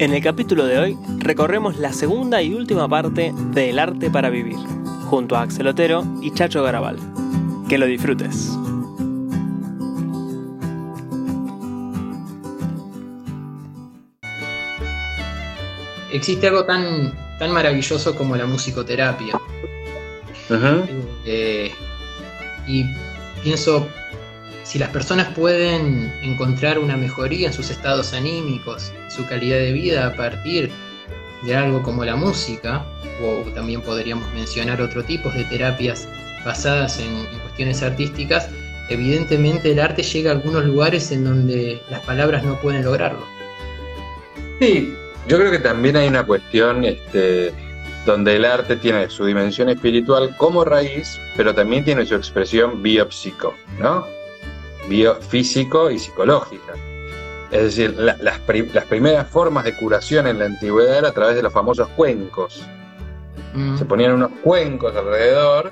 En 0.00 0.14
el 0.14 0.22
capítulo 0.22 0.64
de 0.64 0.78
hoy 0.78 0.98
recorremos 1.18 1.76
la 1.78 1.92
segunda 1.92 2.40
y 2.40 2.54
última 2.54 2.88
parte 2.88 3.34
de 3.50 3.70
El 3.70 3.80
arte 3.80 4.10
para 4.10 4.30
vivir, 4.30 4.54
junto 5.06 5.34
a 5.34 5.42
Axel 5.42 5.66
Otero 5.66 6.04
y 6.22 6.32
Chacho 6.32 6.62
Garabal. 6.62 6.98
Que 7.68 7.78
lo 7.78 7.86
disfrutes. 7.86 8.56
Existe 16.12 16.46
algo 16.46 16.64
tan, 16.64 17.12
tan 17.40 17.50
maravilloso 17.50 18.14
como 18.14 18.36
la 18.36 18.46
musicoterapia. 18.46 19.36
Eh, 21.26 21.72
y 22.68 22.84
pienso, 23.42 23.88
si 24.68 24.78
las 24.78 24.90
personas 24.90 25.28
pueden 25.28 26.12
encontrar 26.22 26.78
una 26.78 26.94
mejoría 26.94 27.46
en 27.46 27.54
sus 27.54 27.70
estados 27.70 28.12
anímicos, 28.12 28.92
su 29.08 29.24
calidad 29.24 29.56
de 29.56 29.72
vida 29.72 30.06
a 30.06 30.14
partir 30.14 30.70
de 31.42 31.56
algo 31.56 31.82
como 31.82 32.04
la 32.04 32.16
música, 32.16 32.84
o 33.24 33.50
también 33.52 33.80
podríamos 33.80 34.30
mencionar 34.34 34.82
otro 34.82 35.02
tipo 35.02 35.30
de 35.30 35.44
terapias 35.44 36.06
basadas 36.44 37.00
en, 37.00 37.24
cuestiones 37.40 37.82
artísticas, 37.82 38.50
evidentemente 38.90 39.72
el 39.72 39.80
arte 39.80 40.02
llega 40.02 40.32
a 40.32 40.34
algunos 40.34 40.66
lugares 40.66 41.10
en 41.12 41.24
donde 41.24 41.80
las 41.88 42.00
palabras 42.00 42.44
no 42.44 42.60
pueden 42.60 42.84
lograrlo. 42.84 43.24
Sí, 44.60 44.92
yo 45.28 45.38
creo 45.38 45.50
que 45.50 45.60
también 45.60 45.96
hay 45.96 46.08
una 46.08 46.26
cuestión 46.26 46.84
este, 46.84 47.54
donde 48.04 48.36
el 48.36 48.44
arte 48.44 48.76
tiene 48.76 49.08
su 49.08 49.24
dimensión 49.24 49.70
espiritual 49.70 50.36
como 50.36 50.62
raíz, 50.62 51.18
pero 51.38 51.54
también 51.54 51.86
tiene 51.86 52.04
su 52.04 52.16
expresión 52.16 52.82
biopsico, 52.82 53.54
¿no? 53.78 54.17
Biofísico 54.88 55.90
y 55.90 55.98
psicológica. 55.98 56.74
Es 57.50 57.62
decir, 57.62 57.96
las, 57.96 58.38
primeras 58.88 59.28
formas 59.28 59.64
de 59.64 59.76
curación 59.76 60.26
en 60.26 60.38
la 60.38 60.46
antigüedad 60.46 60.98
era 60.98 61.08
a 61.08 61.12
través 61.12 61.36
de 61.36 61.42
los 61.42 61.52
famosos 61.52 61.88
cuencos. 61.88 62.62
Mm. 63.54 63.78
Se 63.78 63.84
ponían 63.84 64.12
unos 64.12 64.30
cuencos 64.42 64.94
alrededor 64.94 65.70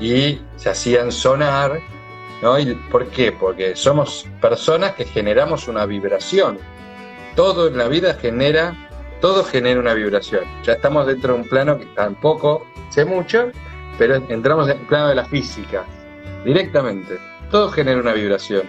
y 0.00 0.40
se 0.56 0.70
hacían 0.70 1.10
sonar. 1.10 1.80
¿no? 2.42 2.58
¿Y 2.58 2.74
¿Por 2.90 3.06
qué? 3.08 3.32
Porque 3.32 3.74
somos 3.74 4.26
personas 4.40 4.92
que 4.92 5.04
generamos 5.04 5.68
una 5.68 5.86
vibración. 5.86 6.58
Todo 7.36 7.68
en 7.68 7.78
la 7.78 7.88
vida 7.88 8.14
genera 8.14 8.76
todo 9.22 9.44
genera 9.44 9.78
una 9.78 9.94
vibración. 9.94 10.42
Ya 10.64 10.72
estamos 10.72 11.06
dentro 11.06 11.32
de 11.32 11.40
un 11.42 11.48
plano 11.48 11.78
que 11.78 11.86
tampoco 11.94 12.66
sé 12.90 13.04
mucho, 13.04 13.52
pero 13.96 14.16
entramos 14.16 14.68
en 14.68 14.78
el 14.78 14.86
plano 14.86 15.08
de 15.08 15.14
la 15.14 15.24
física, 15.24 15.84
directamente. 16.44 17.18
Todo 17.52 17.70
genera 17.70 18.00
una 18.00 18.14
vibración. 18.14 18.62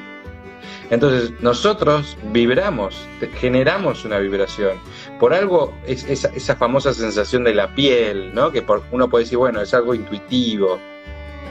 Entonces, 0.89 1.31
nosotros 1.39 2.17
vibramos, 2.31 3.08
generamos 3.36 4.06
una 4.06 4.20
vibración. 4.20 4.78
Por 5.20 5.34
algo, 5.34 5.73
es 5.88 6.03
esa, 6.03 6.56
famosa 6.56 6.94
sensación 6.94 7.45
de 7.45 7.56
la 7.56 7.73
piel, 7.73 8.31
¿no? 8.36 8.52
Que 8.52 8.62
por, 8.62 8.84
uno 8.92 9.09
puede 9.09 9.23
decir, 9.23 9.38
bueno, 9.38 9.62
es 9.62 9.73
algo 9.73 9.95
intuitivo, 9.95 10.78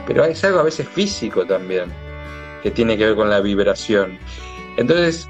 pero 0.07 0.23
es 0.23 0.43
algo 0.43 0.59
a 0.59 0.63
veces 0.63 0.87
físico 0.87 1.45
también, 1.45 1.91
que 2.61 2.71
tiene 2.71 2.97
que 2.97 3.07
ver 3.07 3.15
con 3.15 3.29
la 3.29 3.41
vibración. 3.41 4.19
Entonces, 4.77 5.27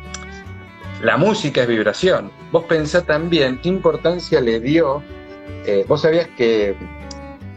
la 1.01 1.17
música 1.17 1.61
es 1.61 1.67
vibración. 1.67 2.31
Vos 2.51 2.65
pensás 2.65 3.05
también 3.05 3.59
qué 3.61 3.69
importancia 3.69 4.41
le 4.41 4.59
dio, 4.59 5.01
eh, 5.65 5.85
vos 5.87 6.01
sabías 6.01 6.27
que, 6.37 6.75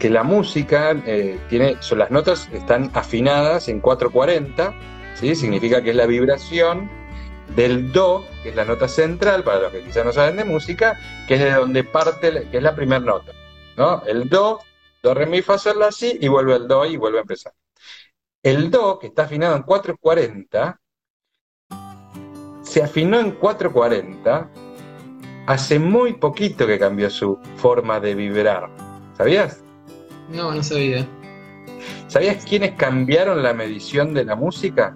la 0.01 0.23
música 0.23 0.93
eh, 1.07 1.39
tiene, 1.49 1.77
son, 1.81 1.99
las 1.99 2.11
notas 2.11 2.49
están 2.53 2.91
afinadas 2.95 3.69
en 3.69 3.81
440, 3.81 4.75
¿sí? 5.15 5.35
significa 5.35 5.83
que 5.83 5.91
es 5.91 5.97
la 5.97 6.07
vibración 6.07 6.91
del 7.55 7.93
do, 7.93 8.25
que 8.43 8.51
es 8.51 8.57
la 8.57 8.65
nota 8.65 8.89
central, 8.89 9.43
para 9.43 9.61
los 9.61 9.73
que 9.73 9.83
quizás 9.83 10.05
no 10.05 10.13
saben 10.13 10.37
de 10.37 10.45
música, 10.45 10.99
que 11.27 11.35
es 11.35 11.41
de 11.41 11.53
donde 11.53 11.85
parte, 11.85 12.49
que 12.51 12.57
es 12.57 12.63
la 12.63 12.75
primera 12.75 13.01
nota. 13.01 13.33
¿no? 13.77 14.03
El 14.05 14.29
do, 14.29 14.61
do, 15.03 15.15
re, 15.15 15.27
mi, 15.27 15.43
fa, 15.43 15.59
sol, 15.59 15.79
la, 15.79 15.93
si, 15.93 16.19
y 16.21 16.29
vuelve 16.29 16.57
el 16.57 16.69
do 16.69 16.85
y 16.85 16.97
vuelve 16.97 17.19
a 17.19 17.23
empezar. 17.23 17.53
El 18.43 18.71
do, 18.71 18.99
que 18.99 19.09
está 19.09 19.23
afinado 19.23 19.57
en 19.57 19.63
440, 19.63 20.81
se 22.63 22.83
afinó 22.83 23.21
en 23.21 23.33
440 23.33 24.51
hace 25.47 25.79
muy 25.79 26.15
poquito 26.15 26.67
que 26.67 26.79
cambió 26.79 27.09
su 27.09 27.39
forma 27.57 28.01
de 28.01 28.15
vibrar. 28.15 28.69
¿Sabías? 29.17 29.66
No, 30.31 30.53
no 30.53 30.63
sabía. 30.63 31.07
¿Sabías 32.09 32.45
quiénes 32.45 32.73
cambiaron 32.73 33.43
la 33.43 33.53
medición 33.53 34.15
de 34.15 34.25
la 34.25 34.37
música? 34.37 34.95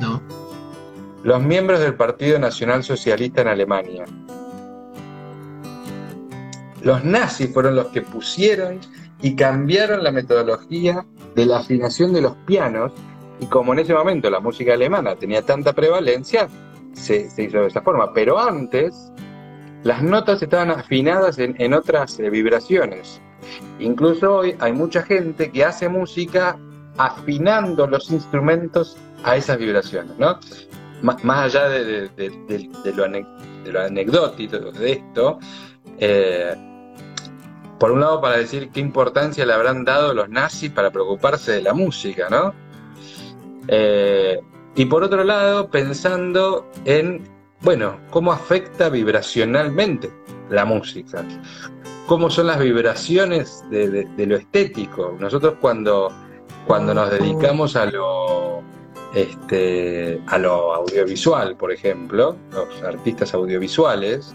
No. 0.00 0.22
Los 1.22 1.42
miembros 1.42 1.80
del 1.80 1.94
Partido 1.94 2.38
Nacional 2.38 2.84
Socialista 2.84 3.42
en 3.42 3.48
Alemania. 3.48 4.04
Los 6.82 7.04
nazis 7.04 7.52
fueron 7.52 7.76
los 7.76 7.86
que 7.88 8.02
pusieron 8.02 8.80
y 9.22 9.34
cambiaron 9.34 10.04
la 10.04 10.12
metodología 10.12 11.06
de 11.34 11.46
la 11.46 11.58
afinación 11.58 12.12
de 12.12 12.20
los 12.20 12.36
pianos 12.46 12.92
y 13.40 13.46
como 13.46 13.72
en 13.72 13.80
ese 13.80 13.94
momento 13.94 14.30
la 14.30 14.40
música 14.40 14.74
alemana 14.74 15.16
tenía 15.16 15.42
tanta 15.42 15.72
prevalencia, 15.72 16.48
se, 16.92 17.28
hizo 17.38 17.60
de 17.60 17.66
esa 17.66 17.82
forma. 17.82 18.12
Pero 18.12 18.38
antes, 18.38 19.12
las 19.82 20.02
notas 20.02 20.42
estaban 20.42 20.70
afinadas 20.70 21.38
en, 21.38 21.74
otras 21.74 22.18
eh, 22.20 22.30
vibraciones. 22.30 23.20
Incluso 23.78 24.36
hoy 24.36 24.56
hay 24.58 24.72
mucha 24.72 25.02
gente 25.02 25.50
que 25.50 25.64
hace 25.64 25.88
música 25.88 26.56
afinando 26.96 27.86
los 27.86 28.10
instrumentos 28.10 28.96
a 29.24 29.36
esas 29.36 29.58
vibraciones, 29.58 30.16
¿no? 30.18 30.38
más 31.02 31.54
allá 31.54 31.68
de, 31.68 32.10
lo, 32.94 33.80
anecdótico 33.80 34.58
de 34.72 34.92
esto, 34.92 35.38
eh, 35.98 36.54
por 37.78 37.92
un 37.92 38.00
lado 38.00 38.20
para 38.20 38.38
decir 38.38 38.70
qué 38.70 38.80
importancia 38.80 39.44
le 39.44 39.52
habrán 39.52 39.84
dado 39.84 40.14
los 40.14 40.28
nazis 40.28 40.70
para 40.70 40.90
preocuparse 40.90 41.52
de 41.52 41.62
la 41.62 41.74
música, 41.74 42.28
¿no? 42.30 42.54
Eh, 43.68 44.40
y 44.76 44.84
por 44.86 45.02
otro 45.02 45.24
lado, 45.24 45.68
pensando 45.68 46.70
en, 46.84 47.28
bueno, 47.60 47.98
cómo 48.10 48.32
afecta 48.32 48.88
vibracionalmente 48.88 50.10
la 50.48 50.64
música, 50.64 51.24
cómo 52.06 52.30
son 52.30 52.48
las 52.48 52.58
vibraciones 52.58 53.64
de, 53.70 54.06
lo 54.26 54.36
estético. 54.36 55.16
Nosotros 55.18 55.54
cuando, 55.60 56.12
cuando 56.66 56.94
nos 56.94 57.10
dedicamos 57.10 57.76
a 57.76 57.86
lo, 57.86 58.62
este, 59.14 60.20
a 60.26 60.38
lo 60.38 60.74
audiovisual, 60.74 61.56
por 61.56 61.72
ejemplo, 61.72 62.36
los 62.52 62.82
artistas 62.82 63.34
audiovisuales, 63.34 64.34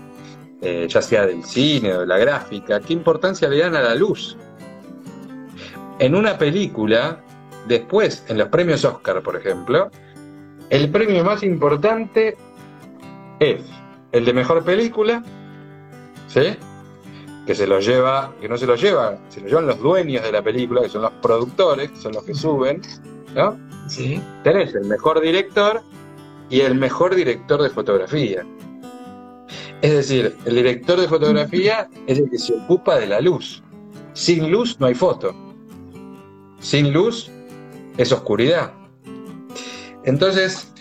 eh, 0.62 0.88
ya 0.90 1.02
sea 1.02 1.26
del 1.26 1.44
cine 1.44 1.94
o 1.94 2.02
de 2.02 2.08
la 2.08 2.18
gráfica, 2.18 2.80
¿qué 2.80 2.94
importancia 2.94 3.48
le 3.48 3.60
dan 3.60 3.76
a 3.76 3.82
la 3.82 3.96
luz? 3.96 4.38
En 6.00 6.16
una 6.16 6.38
película, 6.38 7.24
Después, 7.70 8.26
en 8.28 8.40
los 8.40 8.48
premios 8.48 8.84
Oscar, 8.84 9.22
por 9.22 9.36
ejemplo, 9.36 9.92
el 10.72 10.90
premio 10.90 11.24
más 11.24 11.44
importante 11.44 12.36
es 13.40 13.62
el 14.12 14.26
de 14.26 14.34
mejor 14.34 14.64
película, 14.64 15.24
¿sí? 16.28 16.58
Que 17.50 17.56
se 17.56 17.66
lo 17.66 17.80
lleva, 17.80 18.32
que 18.40 18.48
no 18.48 18.60
se 18.60 18.68
lo 18.68 18.76
lleva, 18.76 19.18
se 19.30 19.42
lo 19.42 19.48
llevan 19.48 19.66
los 19.66 19.80
dueños 19.80 20.22
de 20.22 20.32
la 20.32 20.44
película, 20.44 20.84
que 20.84 20.90
son 20.90 21.02
los 21.02 21.14
productores, 21.14 21.90
que 21.90 21.98
son 21.98 22.12
los 22.12 22.24
que 22.24 22.36
suben, 22.36 22.80
¿no? 23.34 23.58
Sí. 23.88 24.22
Tenés 24.44 24.76
el 24.76 24.86
mejor 24.86 25.20
director 25.20 25.82
y 26.52 26.60
el 26.60 26.76
mejor 26.76 27.16
director 27.16 27.60
de 27.60 27.72
fotografía. 27.72 28.46
Es 29.82 29.92
decir, 29.92 30.38
el 30.46 30.56
director 30.58 31.02
de 31.02 31.08
fotografía 31.08 31.90
es 32.06 32.20
el 32.20 32.30
que 32.30 32.38
se 32.38 32.54
ocupa 32.54 33.00
de 33.00 33.08
la 33.08 33.20
luz. 33.20 33.64
Sin 34.14 34.52
luz 34.52 34.80
no 34.80 34.86
hay 34.86 34.94
foto. 34.94 35.34
Sin 36.60 36.94
luz 36.94 37.32
es 37.98 38.12
oscuridad. 38.12 38.72
Entonces, 40.04 40.72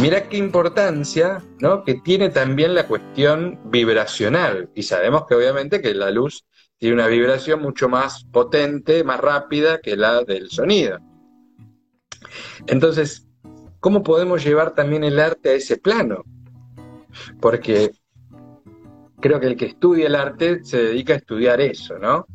mira 0.00 0.28
qué 0.28 0.36
importancia 0.36 1.42
¿no? 1.60 1.84
que 1.84 1.94
tiene 1.94 2.30
también 2.30 2.74
la 2.74 2.86
cuestión 2.86 3.60
vibracional. 3.66 4.70
Y 4.74 4.82
sabemos 4.82 5.26
que 5.26 5.34
obviamente 5.34 5.80
que 5.80 5.94
la 5.94 6.10
luz 6.10 6.44
tiene 6.78 6.94
una 6.94 7.06
vibración 7.06 7.62
mucho 7.62 7.88
más 7.88 8.24
potente, 8.24 9.04
más 9.04 9.20
rápida 9.20 9.80
que 9.80 9.96
la 9.96 10.22
del 10.22 10.50
sonido. 10.50 10.98
Entonces, 12.66 13.26
¿cómo 13.80 14.02
podemos 14.02 14.44
llevar 14.44 14.74
también 14.74 15.04
el 15.04 15.20
arte 15.20 15.50
a 15.50 15.54
ese 15.54 15.76
plano? 15.76 16.24
Porque 17.40 17.92
creo 19.20 19.40
que 19.40 19.46
el 19.46 19.56
que 19.56 19.66
estudia 19.66 20.06
el 20.06 20.16
arte 20.16 20.64
se 20.64 20.82
dedica 20.82 21.14
a 21.14 21.16
estudiar 21.16 21.60
eso, 21.60 21.98
¿no? 21.98 22.26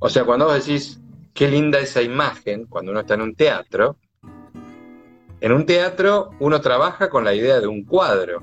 O 0.00 0.08
sea, 0.08 0.24
cuando 0.24 0.46
vos 0.46 0.66
decís, 0.66 1.00
Qué 1.38 1.46
linda 1.46 1.78
esa 1.78 2.02
imagen 2.02 2.66
cuando 2.66 2.90
uno 2.90 3.02
está 3.02 3.14
en 3.14 3.20
un 3.20 3.36
teatro. 3.36 3.96
En 5.40 5.52
un 5.52 5.66
teatro 5.66 6.30
uno 6.40 6.60
trabaja 6.60 7.08
con 7.08 7.24
la 7.24 7.34
idea 7.34 7.60
de 7.60 7.66
un 7.66 7.84
cuadro, 7.84 8.42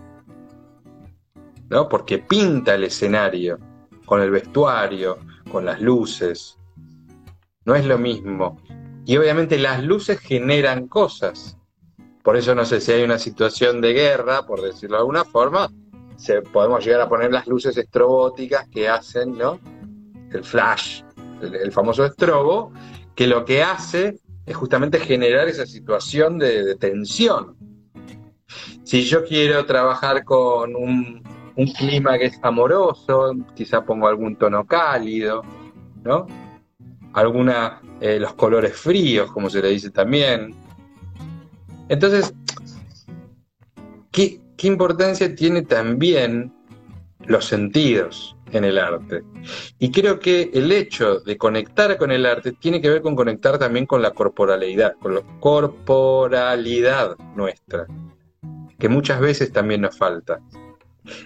¿no? 1.70 1.90
Porque 1.90 2.20
pinta 2.20 2.76
el 2.76 2.86
escenario, 2.86 3.60
con 4.06 4.22
el 4.22 4.32
vestuario, 4.32 5.18
con 5.52 5.66
las 5.66 5.82
luces. 5.82 6.58
No 7.66 7.76
es 7.76 7.86
lo 7.86 7.98
mismo. 7.98 8.62
Y 9.06 9.18
obviamente 9.18 9.58
las 9.58 9.84
luces 9.84 10.20
generan 10.20 10.88
cosas. 10.88 11.58
Por 12.24 12.38
eso 12.38 12.56
no 12.56 12.66
sé 12.66 12.82
si 12.82 12.92
hay 12.92 13.04
una 13.04 13.20
situación 13.20 13.82
de 13.82 13.94
guerra, 13.94 14.46
por 14.48 14.62
decirlo 14.62 14.98
de 14.98 15.02
alguna 15.02 15.26
forma, 15.26 15.70
se, 16.16 16.42
podemos 16.42 16.84
llegar 16.84 17.02
a 17.02 17.10
poner 17.10 17.32
las 17.32 17.46
luces 17.46 17.78
estrobóticas 17.78 18.68
que 18.70 18.90
hacen, 18.90 19.38
¿no? 19.38 19.60
El 20.32 20.44
flash, 20.44 21.04
el, 21.42 21.72
famoso 21.72 22.06
estrobo, 22.06 22.72
que 23.16 23.28
lo 23.28 23.46
que 23.46 23.62
hace 23.62 24.18
es 24.46 24.56
justamente 24.56 25.00
generar 25.00 25.48
esa 25.48 25.66
situación 25.66 26.38
de, 26.38 26.76
tensión. 26.76 27.56
Si 28.84 29.04
yo 29.04 29.26
quiero 29.26 29.66
trabajar 29.66 30.24
con 30.24 30.76
un, 30.76 31.24
un, 31.56 31.68
clima 31.74 32.18
que 32.18 32.26
es 32.26 32.40
amoroso, 32.44 33.34
quizá 33.56 33.84
pongo 33.84 34.08
algún 34.08 34.36
tono 34.36 34.66
cálido, 34.66 35.42
¿no? 36.04 36.28
Alguna, 37.14 37.82
eh, 38.02 38.20
los 38.20 38.34
colores 38.36 38.76
fríos, 38.76 39.32
como 39.32 39.50
se 39.50 39.62
le 39.62 39.70
dice 39.70 39.90
también. 39.90 40.54
Entonces, 41.90 42.34
¿qué, 44.12 44.40
qué 44.56 44.68
importancia 44.68 45.34
tiene 45.34 45.64
también 45.64 46.54
los 47.26 47.46
sentidos 47.46 48.35
en 48.52 48.64
el 48.64 48.78
arte. 48.78 49.24
Y 49.80 49.92
creo 49.92 50.20
que 50.20 50.52
el 50.54 50.72
hecho 50.72 51.20
de 51.20 51.38
conectar 51.38 51.98
con 51.98 52.12
el 52.12 52.26
arte 52.26 52.52
tiene 52.54 52.82
que 52.82 52.90
ver 52.90 53.02
con 53.02 53.16
conectar 53.16 53.58
también 53.58 53.86
con 53.86 54.02
la 54.02 54.12
corporalidad, 54.12 54.96
con 55.02 55.16
la 55.16 55.22
corporalidad 55.40 57.16
nuestra, 57.36 57.88
que 58.80 58.90
muchas 58.90 59.20
veces 59.20 59.52
también 59.52 59.82
nos 59.82 59.98
falta. 59.98 60.40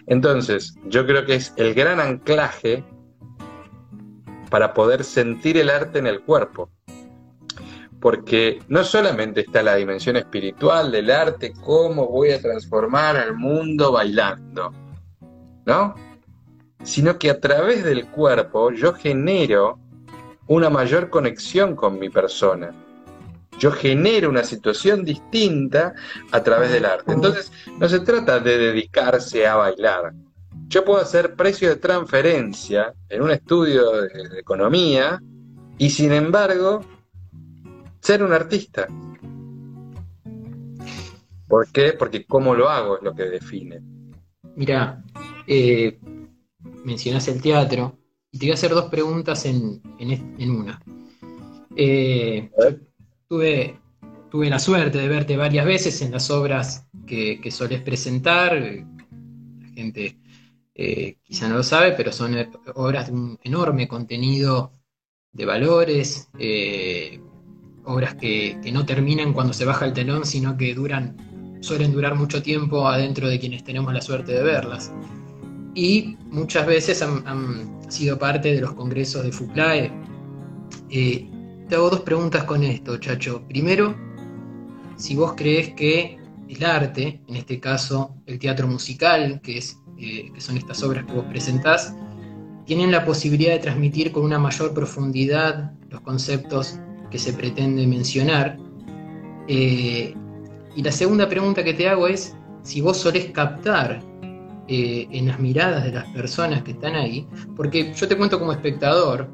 Entonces, 0.08 0.76
yo 0.86 1.06
creo 1.06 1.26
que 1.26 1.36
es 1.36 1.54
el 1.58 1.74
gran 1.74 2.00
anclaje 2.00 2.84
para 4.50 4.74
poder 4.74 5.04
sentir 5.04 5.58
el 5.58 5.70
arte 5.70 6.00
en 6.00 6.08
el 6.08 6.22
cuerpo 6.22 6.70
porque 8.00 8.60
no 8.68 8.84
solamente 8.84 9.42
está 9.42 9.62
la 9.62 9.76
dimensión 9.76 10.16
espiritual 10.16 10.92
del 10.92 11.12
arte, 11.12 11.54
cómo 11.62 12.08
voy 12.08 12.32
a 12.32 12.42
transformar 12.42 13.18
al 13.18 13.36
mundo 13.36 13.92
bailando, 13.92 14.72
¿no? 15.66 15.96
Sino 16.84 17.18
que 17.18 17.30
a 17.30 17.40
través 17.40 17.84
del 17.84 18.08
cuerpo 18.08 18.72
yo 18.72 18.94
genero 18.94 19.80
una 20.48 20.70
mayor 20.70 21.10
conexión 21.10 21.76
con 21.76 22.00
mi 22.00 22.10
persona. 22.10 22.72
Yo 23.60 23.72
genero 23.72 24.30
una 24.30 24.44
situación 24.44 25.04
distinta 25.04 25.94
a 26.32 26.42
través 26.42 26.72
del 26.72 26.86
arte. 26.86 27.12
Entonces, 27.12 27.52
no 27.78 27.90
se 27.90 28.00
trata 28.00 28.40
de 28.40 28.58
dedicarse 28.58 29.46
a 29.46 29.56
bailar. 29.56 30.14
Yo 30.70 30.86
puedo 30.86 31.02
hacer 31.02 31.36
precio 31.36 31.70
de 31.70 31.76
transferencia 31.76 32.94
en 33.10 33.22
un 33.22 33.32
estudio 33.32 33.92
de 34.02 34.40
economía 34.40 35.22
y 35.78 35.90
sin 35.90 36.14
embargo 36.14 36.82
ser 38.00 38.24
un 38.24 38.34
artista. 38.34 38.88
¿Por 41.48 41.68
qué? 41.72 41.94
Porque 41.94 42.26
cómo 42.26 42.56
lo 42.56 42.70
hago 42.70 42.98
es 42.98 43.04
lo 43.04 43.14
que 43.14 43.24
define. 43.24 43.82
Mira, 44.56 45.04
eh, 45.48 46.00
mencionas 46.84 47.28
el 47.28 47.42
teatro 47.42 47.98
y 48.32 48.40
te 48.40 48.46
voy 48.46 48.52
a 48.52 48.56
hacer 48.56 48.72
dos 48.72 48.86
preguntas 48.86 49.46
en, 49.46 49.82
una. 50.40 50.82
Eh, 51.76 52.50
tuve, 53.28 53.80
tuve 54.30 54.50
la 54.50 54.60
suerte 54.60 54.98
de 54.98 55.08
verte 55.08 55.38
varias 55.38 55.66
veces 55.66 56.02
en 56.02 56.12
las 56.12 56.30
obras 56.30 56.88
que, 57.08 57.40
que 57.42 57.52
solés 57.52 57.82
presentar. 57.82 58.54
La 58.54 59.68
gente 59.74 60.18
eh, 60.76 61.18
quizá 61.24 61.48
no 61.50 61.58
lo 61.58 61.64
sabe, 61.64 61.94
pero 61.94 62.12
son 62.12 62.36
obras 62.76 63.08
de 63.08 63.14
un 63.14 63.40
enorme 63.44 63.88
contenido 63.88 64.74
de 65.32 65.46
valores, 65.46 66.30
obras 67.90 68.16
que, 68.16 68.60
no 68.72 68.86
terminan 68.86 69.34
cuando 69.34 69.54
se 69.54 69.66
baja 69.66 69.86
el 69.86 69.94
telón, 69.94 70.26
sino 70.26 70.56
que 70.58 70.74
duran, 70.74 71.58
suelen 71.62 71.92
durar 71.92 72.16
mucho 72.16 72.42
tiempo 72.42 72.88
adentro 72.88 73.28
de 73.28 73.40
quienes 73.40 73.64
tenemos 73.64 73.94
la 73.94 74.02
suerte 74.02 74.32
de 74.32 74.44
verlas. 74.44 74.92
Y 75.76 76.18
muchas 76.30 76.66
veces 76.66 77.02
han, 77.02 77.80
sido 77.90 78.20
parte 78.20 78.54
de 78.54 78.62
los 78.62 78.74
congresos 78.74 79.24
de 79.24 79.32
FUPLAE. 79.32 79.92
Eh, 80.92 81.28
te 81.68 81.76
hago 81.76 81.90
dos 81.90 82.02
preguntas 82.02 82.44
con 82.44 82.64
esto, 82.64 82.98
Chacho. 82.98 83.42
Primero, 83.48 83.96
si 84.96 85.16
vos 85.16 85.34
crees 85.36 85.74
que 85.74 86.20
el 86.48 86.64
arte, 86.64 87.22
en 87.28 87.36
este 87.36 87.60
caso 87.60 88.16
el 88.26 88.38
teatro 88.38 88.68
musical, 88.68 89.40
que, 89.42 89.58
es, 89.58 89.78
eh, 89.98 90.32
que 90.34 90.42
son 90.42 90.58
estas 90.58 90.84
obras 90.84 91.06
que 91.06 91.14
vos 91.14 91.26
presentás, 91.26 91.96
tienen 92.66 92.92
la 92.92 93.06
posibilidad 93.06 93.54
de 93.54 93.60
transmitir 93.60 94.12
con 94.12 94.24
una 94.24 94.38
mayor 94.38 94.74
profundidad 94.74 95.72
los 95.90 96.02
conceptos 96.02 96.80
que 97.10 97.18
se 97.18 97.34
pretende 97.34 97.88
mencionar. 97.88 98.58
Eh, 99.48 100.14
y 100.76 100.84
la 100.84 100.92
segunda 100.92 101.28
pregunta 101.28 101.64
que 101.64 101.74
te 101.74 101.90
hago 101.90 102.08
es 102.08 102.36
si 102.62 102.82
vos 102.82 102.98
solés 102.98 103.32
captar 103.32 104.04
eh, 104.70 105.08
en 105.12 105.28
las 105.28 105.40
miradas 105.40 105.84
de 105.84 105.92
las 105.92 106.06
personas 106.10 106.64
que 106.64 106.72
están 106.72 106.96
ahí, 106.96 107.28
porque 107.56 107.94
yo 107.94 108.08
te 108.08 108.16
cuento 108.16 108.40
como 108.40 108.52
espectador, 108.52 109.30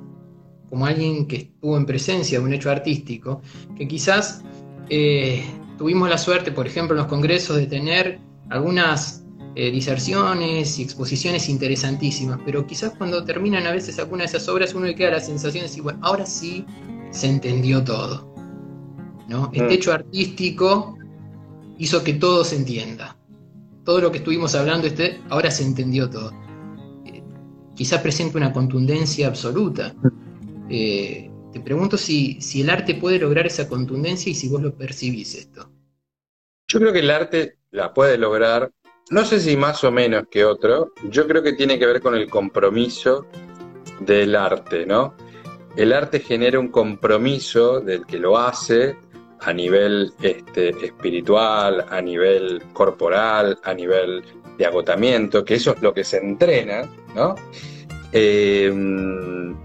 como 0.69 0.85
alguien 0.85 1.27
que 1.27 1.35
estuvo 1.35 1.77
en 1.77 1.85
presencia 1.85 2.39
de 2.39 2.45
un 2.45 2.53
hecho 2.53 2.71
artístico, 2.71 3.41
que 3.75 3.87
quizás 3.87 4.43
eh, 4.89 5.43
tuvimos 5.77 6.09
la 6.09 6.17
suerte, 6.17 6.51
por 6.51 6.67
ejemplo, 6.67 6.95
en 6.95 6.99
los 6.99 7.07
congresos 7.07 7.57
de 7.57 7.67
tener 7.67 8.19
algunas 8.49 9.21
diserciones 9.55 10.79
y 10.79 10.83
exposiciones 10.83 11.47
interesantísimas, 11.47 12.41
pero 12.43 12.67
quizás 12.67 12.91
cuando 12.97 13.23
terminan 13.23 13.65
a 13.65 13.71
veces 13.71 13.97
alguna 13.99 14.23
de 14.23 14.25
esas 14.25 14.49
obras 14.49 14.73
uno 14.73 14.85
le 14.85 14.95
queda 14.95 15.11
la 15.11 15.21
sensación 15.21 15.61
de 15.61 15.69
decir, 15.69 15.81
bueno, 15.81 15.97
ahora 16.01 16.25
sí 16.25 16.65
se 17.11 17.29
entendió 17.29 17.81
todo. 17.81 18.35
¿no? 19.27 19.49
Este 19.53 19.63
mm. 19.63 19.71
hecho 19.71 19.93
artístico 19.93 20.97
hizo 21.77 22.03
que 22.03 22.13
todo 22.13 22.43
se 22.43 22.57
entienda. 22.57 23.14
Todo 23.85 24.01
lo 24.01 24.11
que 24.11 24.17
estuvimos 24.17 24.55
hablando 24.55 24.87
este, 24.87 25.21
ahora 25.29 25.49
se 25.51 25.63
entendió 25.63 26.09
todo. 26.09 26.31
Eh, 27.05 27.23
quizá 27.75 28.01
presenta 28.01 28.37
una 28.37 28.51
contundencia 28.51 29.27
absoluta. 29.27 29.95
Eh, 30.69 31.31
te 31.53 31.59
pregunto 31.61 31.97
si, 31.97 32.41
si 32.41 32.61
el 32.61 32.69
arte 32.69 32.95
puede 32.95 33.19
lograr 33.19 33.45
esa 33.45 33.69
contundencia 33.69 34.31
y 34.31 34.35
si 34.35 34.49
vos 34.49 34.61
lo 34.61 34.75
percibís 34.75 35.35
esto. 35.35 35.69
Yo 36.67 36.79
creo 36.79 36.91
que 36.91 36.99
el 36.99 37.11
arte 37.11 37.59
la 37.71 37.93
puede 37.93 38.17
lograr, 38.17 38.71
no 39.11 39.23
sé 39.23 39.39
si 39.39 39.55
más 39.55 39.83
o 39.83 39.91
menos 39.91 40.25
que 40.29 40.43
otro, 40.43 40.93
yo 41.09 41.27
creo 41.27 41.43
que 41.43 41.53
tiene 41.53 41.77
que 41.77 41.85
ver 41.85 42.01
con 42.01 42.15
el 42.15 42.27
compromiso 42.27 43.27
del 44.01 44.35
arte, 44.35 44.85
¿no? 44.85 45.13
el 45.75 45.93
arte 45.93 46.19
genera 46.19 46.59
un 46.59 46.69
compromiso 46.69 47.81
del 47.81 48.05
que 48.05 48.17
lo 48.17 48.37
hace 48.37 48.97
a 49.45 49.53
nivel 49.53 50.11
este, 50.21 50.69
espiritual, 50.83 51.85
a 51.89 52.01
nivel 52.01 52.63
corporal, 52.73 53.59
a 53.63 53.73
nivel 53.75 54.23
de 54.57 54.65
agotamiento, 54.65 55.45
que 55.45 55.55
eso 55.55 55.73
es 55.75 55.81
lo 55.83 55.93
que 55.93 56.03
se 56.03 56.17
entrena, 56.17 56.89
¿no? 57.13 57.35
Em, 58.11 59.55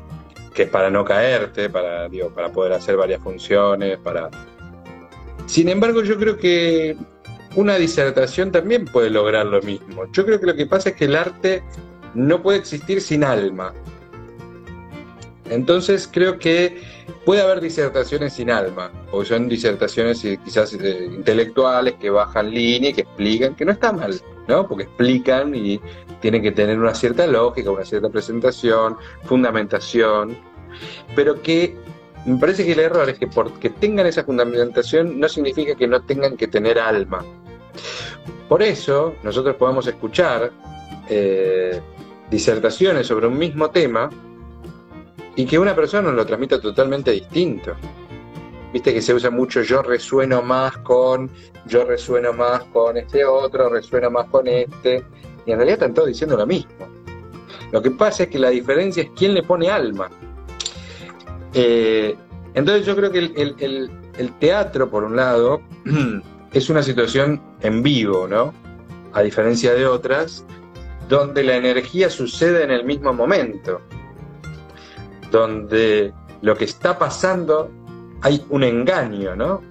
que 0.52 0.64
es 0.64 0.68
para 0.68 0.90
no 0.90 1.02
caerte, 1.02 1.70
para, 1.70 2.08
digo, 2.10 2.28
para 2.28 2.52
poder 2.52 2.74
hacer 2.74 2.96
varias 2.96 3.22
funciones, 3.22 3.96
para... 3.98 4.28
Sin 5.46 5.68
embargo, 5.70 6.02
yo 6.02 6.18
creo 6.18 6.36
que 6.36 6.96
una 7.56 7.76
disertación 7.76 8.52
también 8.52 8.84
puede 8.84 9.08
lograr 9.08 9.46
lo 9.46 9.62
mismo. 9.62 10.04
Yo 10.12 10.26
creo 10.26 10.38
que 10.38 10.46
lo 10.46 10.54
que 10.54 10.66
pasa 10.66 10.90
es 10.90 10.96
que 10.96 11.06
el 11.06 11.16
arte 11.16 11.62
no 12.14 12.42
puede 12.42 12.58
existir 12.58 13.00
sin 13.00 13.24
alma. 13.24 13.72
Entonces 15.50 16.08
creo 16.10 16.38
que 16.38 16.80
puede 17.24 17.42
haber 17.42 17.60
disertaciones 17.60 18.34
sin 18.34 18.50
alma, 18.50 18.90
o 19.10 19.24
son 19.24 19.48
disertaciones 19.48 20.24
eh, 20.24 20.38
quizás 20.44 20.72
eh, 20.74 21.10
intelectuales 21.12 21.94
que 21.94 22.08
bajan 22.08 22.50
línea 22.50 22.90
y 22.90 22.92
que 22.94 23.00
explican, 23.02 23.56
que 23.56 23.64
no 23.64 23.72
está 23.72 23.92
mal, 23.92 24.14
¿no? 24.46 24.66
Porque 24.66 24.84
explican 24.84 25.54
y 25.54 25.80
tienen 26.20 26.42
que 26.42 26.52
tener 26.52 26.78
una 26.78 26.94
cierta 26.94 27.26
lógica, 27.26 27.70
una 27.70 27.84
cierta 27.84 28.08
presentación, 28.08 28.96
fundamentación, 29.24 30.38
pero 31.16 31.42
que 31.42 31.74
me 32.26 32.38
parece 32.38 32.64
que 32.64 32.72
el 32.72 32.80
error 32.80 33.08
es 33.08 33.18
que 33.18 33.26
porque 33.26 33.70
tengan 33.70 34.06
esa 34.06 34.22
fundamentación 34.22 35.18
no 35.18 35.28
significa 35.28 35.74
que 35.74 35.88
no 35.88 36.00
tengan 36.02 36.36
que 36.36 36.46
tener 36.46 36.78
alma. 36.78 37.24
Por 38.48 38.62
eso 38.62 39.14
nosotros 39.24 39.56
podemos 39.56 39.86
escuchar 39.86 40.52
eh, 41.08 41.80
disertaciones 42.30 43.06
sobre 43.06 43.26
un 43.26 43.38
mismo 43.38 43.70
tema, 43.70 44.10
y 45.36 45.46
que 45.46 45.58
una 45.58 45.74
persona 45.74 46.10
lo 46.10 46.26
transmita 46.26 46.60
totalmente 46.60 47.12
distinto. 47.12 47.74
Viste 48.72 48.94
que 48.94 49.02
se 49.02 49.14
usa 49.14 49.30
mucho 49.30 49.62
yo 49.62 49.82
resueno 49.82 50.42
más 50.42 50.76
con, 50.78 51.30
yo 51.66 51.84
resueno 51.84 52.32
más 52.32 52.64
con 52.64 52.96
este 52.96 53.24
otro, 53.24 53.68
resueno 53.68 54.10
más 54.10 54.26
con 54.28 54.46
este, 54.46 55.04
y 55.44 55.52
en 55.52 55.56
realidad 55.56 55.78
están 55.78 55.94
todos 55.94 56.08
diciendo 56.08 56.36
lo 56.36 56.46
mismo. 56.46 56.88
Lo 57.72 57.82
que 57.82 57.90
pasa 57.90 58.24
es 58.24 58.28
que 58.28 58.38
la 58.38 58.50
diferencia 58.50 59.02
es 59.02 59.10
quién 59.16 59.34
le 59.34 59.42
pone 59.42 59.70
alma. 59.70 60.08
Eh, 61.54 62.16
entonces 62.54 62.86
yo 62.86 62.94
creo 62.94 63.10
que 63.10 63.18
el, 63.18 63.90
el 64.18 64.32
teatro, 64.38 64.88
por 64.90 65.04
un 65.04 65.16
lado, 65.16 65.60
es 66.52 66.70
una 66.70 66.82
situación 66.82 67.40
en 67.62 67.82
vivo, 67.82 68.26
¿no? 68.28 68.52
A 69.12 69.22
diferencia 69.22 69.74
de 69.74 69.86
otras, 69.86 70.44
donde 71.08 71.42
la 71.42 71.56
energía 71.56 72.08
sucede 72.08 72.62
en 72.62 72.70
el 72.70 72.84
mismo 72.84 73.12
momento 73.12 73.80
donde 75.30 76.12
lo 76.42 76.56
que 76.56 76.64
está 76.64 76.98
pasando 76.98 77.70
hay 78.22 78.44
un 78.50 78.64
engaño, 78.64 79.36
¿no? 79.36 79.62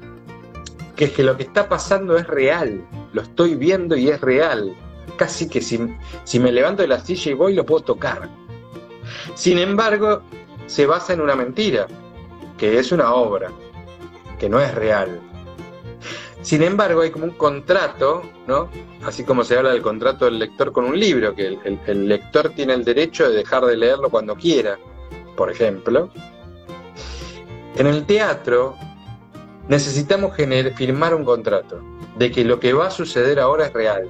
Que 0.96 1.06
es 1.06 1.12
que 1.12 1.24
lo 1.24 1.38
que 1.38 1.44
está 1.44 1.70
pasando 1.70 2.18
es 2.18 2.28
real, 2.28 2.84
lo 3.14 3.22
estoy 3.22 3.56
viendo 3.56 3.96
y 3.96 4.10
es 4.10 4.22
real. 4.22 4.76
casi 5.18 5.50
que 5.50 5.62
si, 5.62 5.80
si 6.24 6.40
me 6.40 6.52
levanto 6.52 6.82
de 6.82 6.88
la 6.88 7.00
silla 7.00 7.32
y 7.32 7.34
voy 7.34 7.54
lo 7.54 7.66
puedo 7.66 7.84
tocar. 7.84 8.30
Sin 9.36 9.58
embargo, 9.58 10.22
se 10.68 10.86
basa 10.86 11.14
en 11.14 11.22
una 11.22 11.36
mentira, 11.36 11.88
que 12.58 12.78
es 12.80 12.92
una 12.92 13.14
obra, 13.14 13.52
que 14.38 14.48
no 14.48 14.60
es 14.60 14.74
real. 14.76 15.20
Sin 16.42 16.64
embargo, 16.64 17.02
hay 17.02 17.12
como 17.12 17.26
un 17.26 17.32
contrato, 17.32 18.24
¿no? 18.48 18.70
Así 19.04 19.24
como 19.24 19.44
se 19.44 19.58
habla 19.58 19.72
del 19.72 19.82
contrato 19.82 20.26
del 20.26 20.40
lector 20.40 20.72
con 20.72 20.86
un 20.86 20.98
libro, 20.98 21.36
que 21.36 21.58
el, 21.86 22.08
lector 22.08 22.50
tiene 22.50 22.74
el 22.74 22.86
derecho 22.86 23.30
de 23.30 23.36
dejar 23.36 23.66
de 23.66 23.76
leerlo 23.76 24.10
cuando 24.10 24.36
quiera, 24.36 24.80
por 25.40 25.50
ejemplo. 25.50 26.10
En 27.78 27.88
el 27.88 28.06
teatro 28.06 28.76
necesitamos 29.70 30.36
firmar 30.36 31.16
un 31.16 31.24
contrato 31.24 31.82
de 32.18 32.30
que 32.30 32.44
lo 32.44 32.60
que 32.60 32.74
va 32.74 32.88
a 32.88 32.92
suceder 32.92 33.40
ahora 33.40 33.68
es 33.68 33.74
real. 33.74 34.10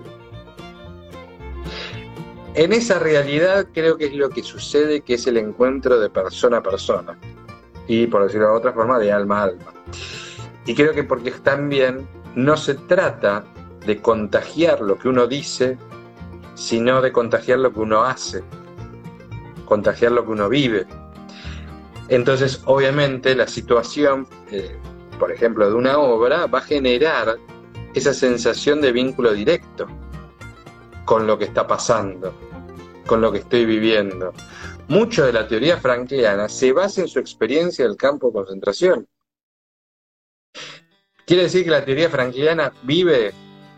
En 2.56 2.74
esa 2.74 2.98
realidad 2.98 3.68
creo 3.72 3.96
que 3.96 4.08
es 4.08 4.16
lo 4.16 4.32
que 4.32 4.42
sucede, 4.42 5.02
que 5.02 5.14
es 5.14 5.28
el 5.28 5.38
encuentro 5.38 6.00
de 6.00 6.10
persona 6.10 6.58
a 6.58 6.64
persona. 6.64 7.16
Y 7.88 8.08
por 8.08 8.24
decirlo 8.24 8.48
de 8.48 8.58
otra 8.58 8.74
forma, 8.74 8.98
de 8.98 9.12
alma 9.12 9.42
a 9.42 9.44
alma. 9.44 9.72
Y 10.66 10.74
creo 10.74 10.94
que 10.94 11.04
porque 11.04 11.30
también 11.30 12.08
no 12.34 12.58
se 12.58 12.74
trata 12.74 13.46
de 13.86 14.02
contagiar 14.02 14.82
lo 14.82 14.98
que 14.98 15.10
uno 15.10 15.28
dice, 15.28 15.78
sino 16.56 17.04
de 17.04 17.12
contagiar 17.12 17.60
lo 17.60 17.72
que 17.72 17.82
uno 17.82 18.02
hace, 18.02 18.44
contagiar 19.66 20.14
lo 20.14 20.26
que 20.26 20.32
uno 20.32 20.50
vive. 20.50 20.88
Entonces, 22.10 22.62
obviamente, 22.66 23.36
la 23.36 23.48
situación, 23.48 24.28
eh, 24.52 24.76
por 25.20 25.32
ejemplo, 25.32 25.70
de 25.70 25.76
una 25.76 26.00
obra 26.00 26.48
va 26.48 26.60
a 26.60 26.64
generar 26.64 27.38
esa 27.94 28.14
sensación 28.14 28.82
de 28.82 28.92
vínculo 28.92 29.34
directo 29.34 29.88
con 31.06 31.28
lo 31.28 31.38
que 31.38 31.46
está 31.46 31.66
pasando, 31.66 32.34
con 33.06 33.22
lo 33.22 33.32
que 33.32 33.40
estoy 33.40 33.66
viviendo. 33.66 34.34
Mucho 34.88 35.26
de 35.26 35.34
la 35.34 35.48
teoría 35.48 35.78
frankliana 35.78 36.50
se 36.50 36.72
basa 36.72 37.02
en 37.02 37.08
su 37.08 37.20
experiencia 37.20 37.86
del 37.86 37.96
campo 37.96 38.28
de 38.28 38.34
concentración. 38.34 39.08
¿Quiere 41.26 41.44
decir 41.44 41.64
que 41.64 41.70
la 41.70 41.86
teoría 41.86 42.10
frankliana 42.10 42.74
vive 42.84 43.32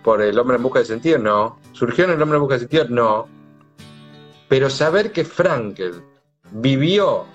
por 0.04 0.22
el 0.22 0.40
hombre 0.40 0.56
en 0.56 0.64
busca 0.64 0.80
de 0.80 0.86
sentido? 0.86 1.18
No. 1.18 1.60
¿Surgió 1.74 2.06
en 2.06 2.12
el 2.12 2.22
hombre 2.22 2.38
en 2.38 2.42
busca 2.42 2.56
de 2.56 2.60
sentido? 2.62 2.86
No. 2.88 3.28
Pero 4.48 4.70
saber 4.70 5.12
que 5.12 5.26
Frankel 5.26 6.02
vivió, 6.52 7.26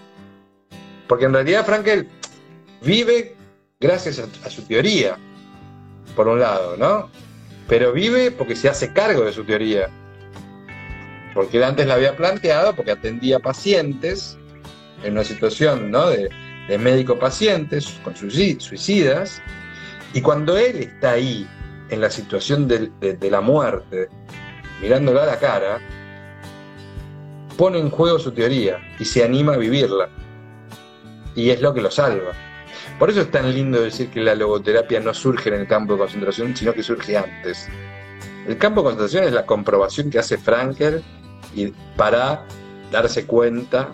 porque 1.08 1.24
en 1.26 1.34
realidad 1.34 1.64
Frankel 1.64 2.08
vive 2.82 3.34
gracias 3.80 4.18
a, 4.18 4.50
su 4.50 4.62
teoría, 4.62 5.16
por 6.14 6.28
un 6.28 6.40
lado, 6.40 6.76
¿no? 6.76 7.10
Pero 7.68 7.92
vive 7.92 8.30
porque 8.30 8.56
se 8.56 8.68
hace 8.68 8.92
cargo 8.92 9.24
de 9.24 9.32
su 9.32 9.44
teoría. 9.44 9.88
Porque 11.34 11.58
él 11.58 11.64
antes 11.64 11.86
la 11.86 11.94
había 11.94 12.16
planteado, 12.16 12.74
porque 12.74 12.92
atendía 12.92 13.38
pacientes 13.38 14.38
en 15.02 15.12
una 15.12 15.24
situación 15.24 15.90
¿no? 15.90 16.08
de, 16.08 16.30
de 16.68 16.78
médico-pacientes 16.78 17.98
con 18.02 18.16
suicidas, 18.16 19.42
y 20.14 20.22
cuando 20.22 20.56
él 20.56 20.76
está 20.76 21.12
ahí, 21.12 21.46
en 21.90 22.00
la 22.00 22.10
situación 22.10 22.66
de, 22.68 23.30
la 23.30 23.40
muerte, 23.40 24.08
mirándola 24.80 25.22
a 25.22 25.26
la 25.26 25.38
cara, 25.38 25.78
pone 27.56 27.78
en 27.78 27.90
juego 27.90 28.18
su 28.18 28.32
teoría 28.32 28.78
y 28.98 29.04
se 29.04 29.24
anima 29.24 29.54
a 29.54 29.56
vivirla. 29.56 30.08
Y 31.36 31.50
es 31.50 31.60
lo 31.60 31.72
que 31.72 31.80
lo 31.80 31.90
salva. 31.90 32.32
Por 32.98 33.10
eso 33.10 33.20
es 33.20 33.30
tan 33.30 33.54
lindo 33.54 33.80
decir 33.80 34.10
que 34.10 34.20
la 34.20 34.34
logoterapia 34.34 34.98
no 35.00 35.14
surge 35.14 35.50
en 35.50 35.60
el 35.60 35.68
campo 35.68 35.92
de 35.92 36.00
concentración, 36.00 36.56
sino 36.56 36.72
que 36.72 36.82
surge 36.82 37.16
antes. 37.16 37.68
El 38.48 38.58
campo 38.58 38.80
de 38.80 38.86
concentración 38.86 39.24
es 39.24 39.32
la 39.32 39.46
comprobación 39.46 40.10
que 40.10 40.18
hace 40.18 40.38
Frankel 40.38 41.04
y 41.54 41.68
para 41.96 42.44
darse 42.90 43.26
cuenta 43.26 43.90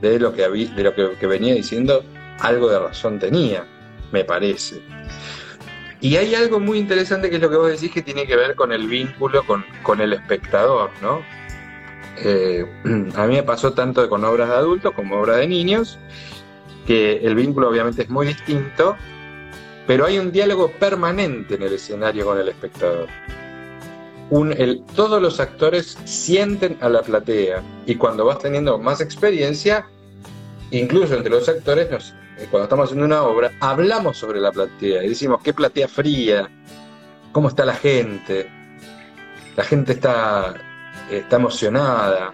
de 0.00 0.18
lo 0.18 0.32
que, 0.32 0.42
de 0.42 0.82
lo 0.82 0.94
que 0.94 1.26
venía 1.26 1.54
diciendo, 1.54 2.02
algo 2.40 2.68
de 2.68 2.78
razón 2.78 3.18
tenía, 3.18 3.64
me 4.10 4.24
parece. 4.24 4.82
Y 6.00 6.16
hay 6.16 6.34
algo 6.34 6.60
muy 6.60 6.78
interesante 6.78 7.30
que 7.30 7.36
es 7.36 7.42
lo 7.42 7.50
que 7.50 7.56
vos 7.56 7.70
decís 7.70 7.90
que 7.90 8.02
tiene 8.02 8.26
que 8.26 8.36
ver 8.36 8.54
con 8.54 8.72
el 8.72 8.86
vínculo 8.86 9.44
con, 9.44 10.00
el 10.00 10.12
espectador, 10.12 10.90
¿no? 11.00 11.22
Eh, 12.18 12.64
a 13.16 13.26
mí 13.26 13.34
me 13.34 13.42
pasó 13.42 13.72
tanto 13.72 14.08
con 14.08 14.24
obras 14.24 14.48
de 14.48 14.54
adultos 14.54 14.92
como 14.94 15.20
obras 15.20 15.38
de 15.38 15.48
niños, 15.48 15.98
que 16.86 17.18
el 17.18 17.34
vínculo 17.34 17.68
obviamente 17.68 18.02
es 18.02 18.08
muy 18.08 18.26
distinto, 18.26 18.96
pero 19.86 20.06
hay 20.06 20.18
un 20.18 20.32
diálogo 20.32 20.70
permanente 20.70 21.54
en 21.54 21.62
el 21.62 21.74
escenario 21.74 22.26
con 22.26 22.38
el 22.38 22.48
espectador. 22.48 23.08
todos 24.94 25.20
los 25.20 25.40
actores 25.40 25.98
sienten 26.04 26.76
a 26.80 26.88
la 26.88 27.02
platea 27.02 27.62
y 27.86 27.94
cuando 27.96 28.24
vas 28.24 28.38
teniendo 28.38 28.78
más 28.78 29.00
experiencia, 29.00 29.86
incluso 30.70 31.14
entre 31.14 31.30
los 31.30 31.48
actores 31.48 31.90
nos, 31.90 32.14
eh, 32.38 32.46
cuando 32.50 32.64
estamos 32.64 32.86
haciendo 32.86 33.06
una 33.06 33.22
obra, 33.22 33.52
hablamos 33.60 34.16
sobre 34.16 34.40
la 34.40 34.52
platea 34.52 35.04
y 35.04 35.08
decimos 35.08 35.40
qué 35.42 35.52
platea 35.52 35.88
fría, 35.88 36.48
cómo 37.32 37.48
está 37.48 37.64
la 37.64 37.74
gente, 37.74 38.50
la 39.56 39.64
gente 39.64 39.92
está, 39.92 40.54
está 41.10 41.36
emocionada, 41.36 42.32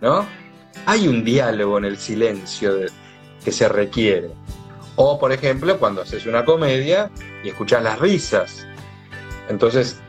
¿no? 0.00 0.26
Hay 0.86 1.08
un 1.08 1.24
diálogo 1.24 1.78
en 1.78 1.84
el 1.84 1.96
silencio 1.96 2.74
que 3.46 3.52
se 3.52 3.70
requiere. 3.70 4.28
O, 4.96 5.18
por 5.18 5.32
ejemplo, 5.32 5.78
cuando 5.78 6.02
haces 6.02 6.26
una 6.26 6.44
comedia 6.44 7.10
y 7.42 7.48
escuchas 7.48 7.82
las 7.82 7.98
risas. 7.98 8.66
Entonces, 9.48 10.00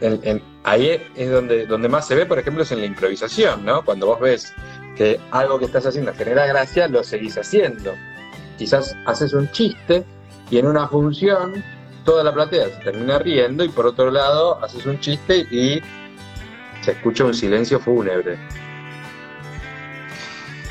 ahí 0.64 1.00
es 1.16 1.32
donde, 1.32 1.68
donde 1.68 1.88
más 1.88 2.08
se 2.08 2.16
ve, 2.16 2.26
por 2.26 2.40
ejemplo, 2.40 2.64
es 2.64 2.72
en 2.72 2.80
la 2.80 2.88
improvisación, 2.88 3.64
¿no? 3.64 3.86
Cuando 3.86 4.08
vos 4.08 4.20
ves 4.20 4.52
que 4.96 5.20
algo 5.30 5.60
que 5.60 5.66
estás 5.66 5.86
haciendo 5.86 6.14
genera 6.14 6.48
gracia, 6.48 6.88
lo 6.88 7.04
seguís 7.04 7.38
haciendo 7.38 7.94
quizás 8.58 8.96
haces 9.06 9.34
un 9.34 9.50
chiste 9.52 10.04
y 10.50 10.58
en 10.58 10.68
una 10.68 10.88
función 10.88 11.64
toda 12.04 12.24
la 12.24 12.34
platea 12.34 12.70
se 12.70 12.84
termina 12.84 13.20
riendo 13.20 13.64
y 13.64 13.70
por 13.70 13.86
otro 13.86 14.12
lado 14.12 14.64
haces 14.64 14.86
un 14.86 15.00
chiste 15.00 15.40
y 15.52 15.82
se 16.82 16.92
escucha 16.92 17.26
un 17.26 17.34
silencio 17.34 17.80
fúnebre. 17.80 18.38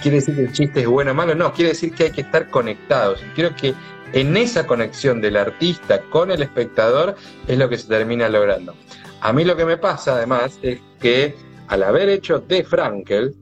¿Quiere 0.06 0.18
decir 0.18 0.36
que 0.36 0.42
el 0.42 0.52
chiste 0.52 0.80
es 0.82 0.86
bueno 0.86 1.10
o 1.10 1.14
malo? 1.14 1.34
No, 1.34 1.52
quiere 1.52 1.70
decir 1.70 1.92
que 1.92 2.04
hay 2.04 2.10
que 2.12 2.20
estar 2.20 2.48
conectados. 2.48 3.20
Creo 3.34 3.56
que 3.56 3.74
en 4.12 4.36
esa 4.36 4.64
conexión 4.64 5.20
del 5.20 5.36
artista 5.36 6.00
con 6.00 6.30
el 6.30 6.42
espectador 6.42 7.16
es 7.48 7.58
lo 7.58 7.68
que 7.68 7.76
se 7.76 7.88
termina 7.88 8.28
logrando. 8.28 8.76
A 9.20 9.32
mí 9.32 9.44
lo 9.44 9.56
que 9.56 9.64
me 9.64 9.78
pasa 9.78 10.14
además 10.14 10.60
es 10.62 10.78
que 11.00 11.34
al 11.66 11.82
haber 11.82 12.08
hecho 12.08 12.38
de 12.38 12.62
Frankel, 12.62 13.34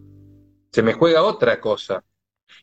se 0.73 0.83
me 0.83 0.94
juega 0.94 1.23
otra 1.25 1.61
cosa 1.61 2.02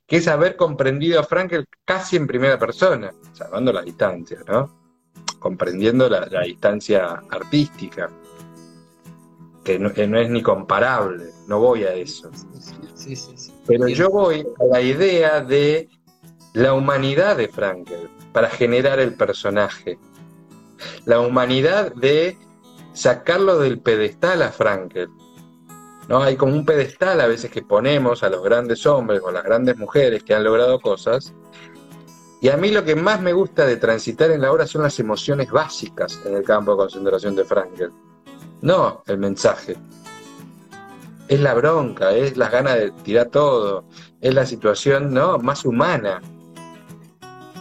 que 0.07 0.17
es 0.17 0.27
haber 0.27 0.55
comprendido 0.55 1.19
a 1.19 1.23
Frankel 1.23 1.67
casi 1.85 2.15
en 2.15 2.25
primera 2.25 2.57
persona, 2.57 3.11
salvando 3.33 3.71
la 3.71 3.83
distancia, 3.83 4.39
¿no? 4.47 4.81
Comprendiendo 5.37 6.09
la, 6.09 6.25
distancia 6.41 7.21
artística, 7.29 8.09
que 9.63 9.79
no, 9.79 9.89
es 9.89 10.29
ni 10.29 10.41
comparable, 10.41 11.31
no 11.47 11.59
voy 11.59 11.83
a 11.83 11.93
eso. 11.93 12.29
Pero 13.67 13.87
yo 13.87 14.09
voy 14.09 14.45
a 14.59 14.65
la 14.65 14.81
idea 14.81 15.41
de 15.41 15.89
la 16.53 16.73
humanidad 16.73 17.37
de 17.37 17.47
Frankel 17.47 18.09
para 18.31 18.49
generar 18.49 18.99
el 18.99 19.13
personaje. 19.13 19.99
La 21.05 21.19
humanidad 21.19 21.93
de 21.93 22.37
sacarlo 22.93 23.59
del 23.59 23.79
pedestal 23.79 24.41
a 24.41 24.51
Frankel 24.51 25.09
¿no? 26.07 26.21
Hay 26.21 26.35
como 26.35 26.53
un 26.53 26.65
pedestal 26.65 27.21
a 27.21 27.27
veces 27.27 27.49
que 27.51 27.61
ponemos 27.61 28.21
a 28.23 28.29
los 28.29 28.43
grandes 28.43 28.85
hombres 28.85 29.21
o 29.23 29.29
a 29.29 29.31
las 29.31 29.43
grandes 29.43 29.77
mujeres 29.77 30.23
que 30.23 30.33
han 30.33 30.43
logrado 30.43 30.79
cosas. 30.81 31.33
Y 32.41 32.49
a 32.49 32.57
mí 32.57 32.69
lo 32.69 32.83
que 32.83 32.95
más 32.95 33.21
me 33.21 33.33
gusta 33.33 33.65
de 33.65 33.77
transitar 33.77 34.31
en 34.31 34.41
la 34.41 34.51
obra 34.51 34.67
son 34.67 34.81
las 34.81 34.99
emociones 34.99 35.49
básicas 35.51 36.19
en 36.25 36.35
el 36.35 36.43
campo 36.43 36.71
de 36.71 36.77
concentración 36.77 37.35
de 37.35 37.45
Frankel. 37.45 37.91
No 38.61 39.03
el 39.07 39.17
mensaje. 39.17 39.75
Es 41.27 41.39
la 41.39 41.53
bronca, 41.53 42.11
es 42.11 42.37
las 42.37 42.51
ganas 42.51 42.75
de 42.75 42.91
tirar 43.03 43.27
todo, 43.27 43.85
es 44.19 44.33
la 44.33 44.45
situación 44.45 45.13
¿no? 45.13 45.37
más 45.39 45.65
humana. 45.65 46.21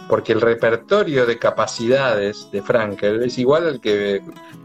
Porque 0.07 0.33
el 0.33 0.41
repertorio 0.41 1.25
de 1.25 1.39
capacidades 1.39 2.49
de 2.51 2.61
Frankel 2.61 3.23
es 3.23 3.37
igual 3.37 3.67
al 3.67 3.81
que, 3.81 4.21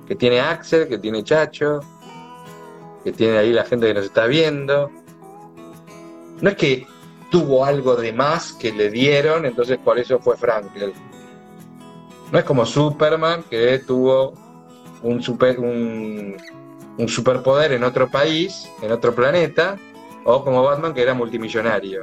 que 0.06 0.16
tiene 0.16 0.40
Axel, 0.40 0.88
que 0.88 0.98
tiene 0.98 1.22
Chacho, 1.22 1.80
que 3.04 3.12
tiene 3.12 3.38
ahí 3.38 3.52
la 3.52 3.64
gente 3.64 3.86
que 3.86 3.94
nos 3.94 4.06
está 4.06 4.26
viendo. 4.26 4.90
No 6.40 6.50
es 6.50 6.56
que 6.56 6.86
tuvo 7.30 7.64
algo 7.64 7.94
de 7.96 8.12
más 8.12 8.52
que 8.52 8.72
le 8.72 8.90
dieron, 8.90 9.46
entonces 9.46 9.78
por 9.78 9.98
eso 9.98 10.18
fue 10.18 10.36
Frankel. 10.36 10.92
No 12.32 12.38
es 12.38 12.44
como 12.44 12.66
Superman, 12.66 13.44
que 13.48 13.78
tuvo 13.78 14.34
un, 15.02 15.22
super, 15.22 15.58
un, 15.58 16.36
superpoder 17.06 17.72
en 17.72 17.84
otro 17.84 18.08
país, 18.08 18.68
en 18.82 18.92
otro 18.92 19.14
planeta, 19.14 19.76
o 20.24 20.44
como 20.44 20.62
Batman, 20.62 20.94
que 20.94 21.02
era 21.02 21.14
multimillonario. 21.14 22.02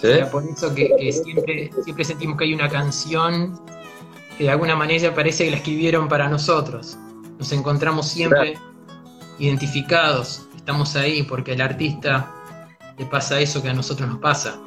¿Sí? 0.00 0.10
por 0.30 0.44
eso 0.44 0.74
que, 0.74 1.12
siempre, 1.12 1.70
siempre 1.82 2.04
sentimos 2.04 2.36
que 2.36 2.44
hay 2.44 2.52
una 2.52 2.68
canción 2.68 3.58
que 4.36 4.44
de 4.44 4.50
alguna 4.50 4.76
manera 4.76 5.14
parece 5.14 5.44
que 5.44 5.50
la 5.50 5.56
escribieron 5.56 6.08
para 6.08 6.28
nosotros. 6.28 6.98
Nos 7.38 7.52
encontramos 7.52 8.08
siempre 8.08 8.58
identificados, 9.38 10.46
estamos 10.54 10.94
ahí 10.96 11.22
porque 11.22 11.52
al 11.52 11.60
artista 11.62 12.30
le 12.98 13.06
pasa 13.06 13.40
eso 13.40 13.62
que 13.62 13.68
a 13.68 13.72
nosotros 13.72 14.08
nos 14.08 14.18
pasa. 14.18 14.60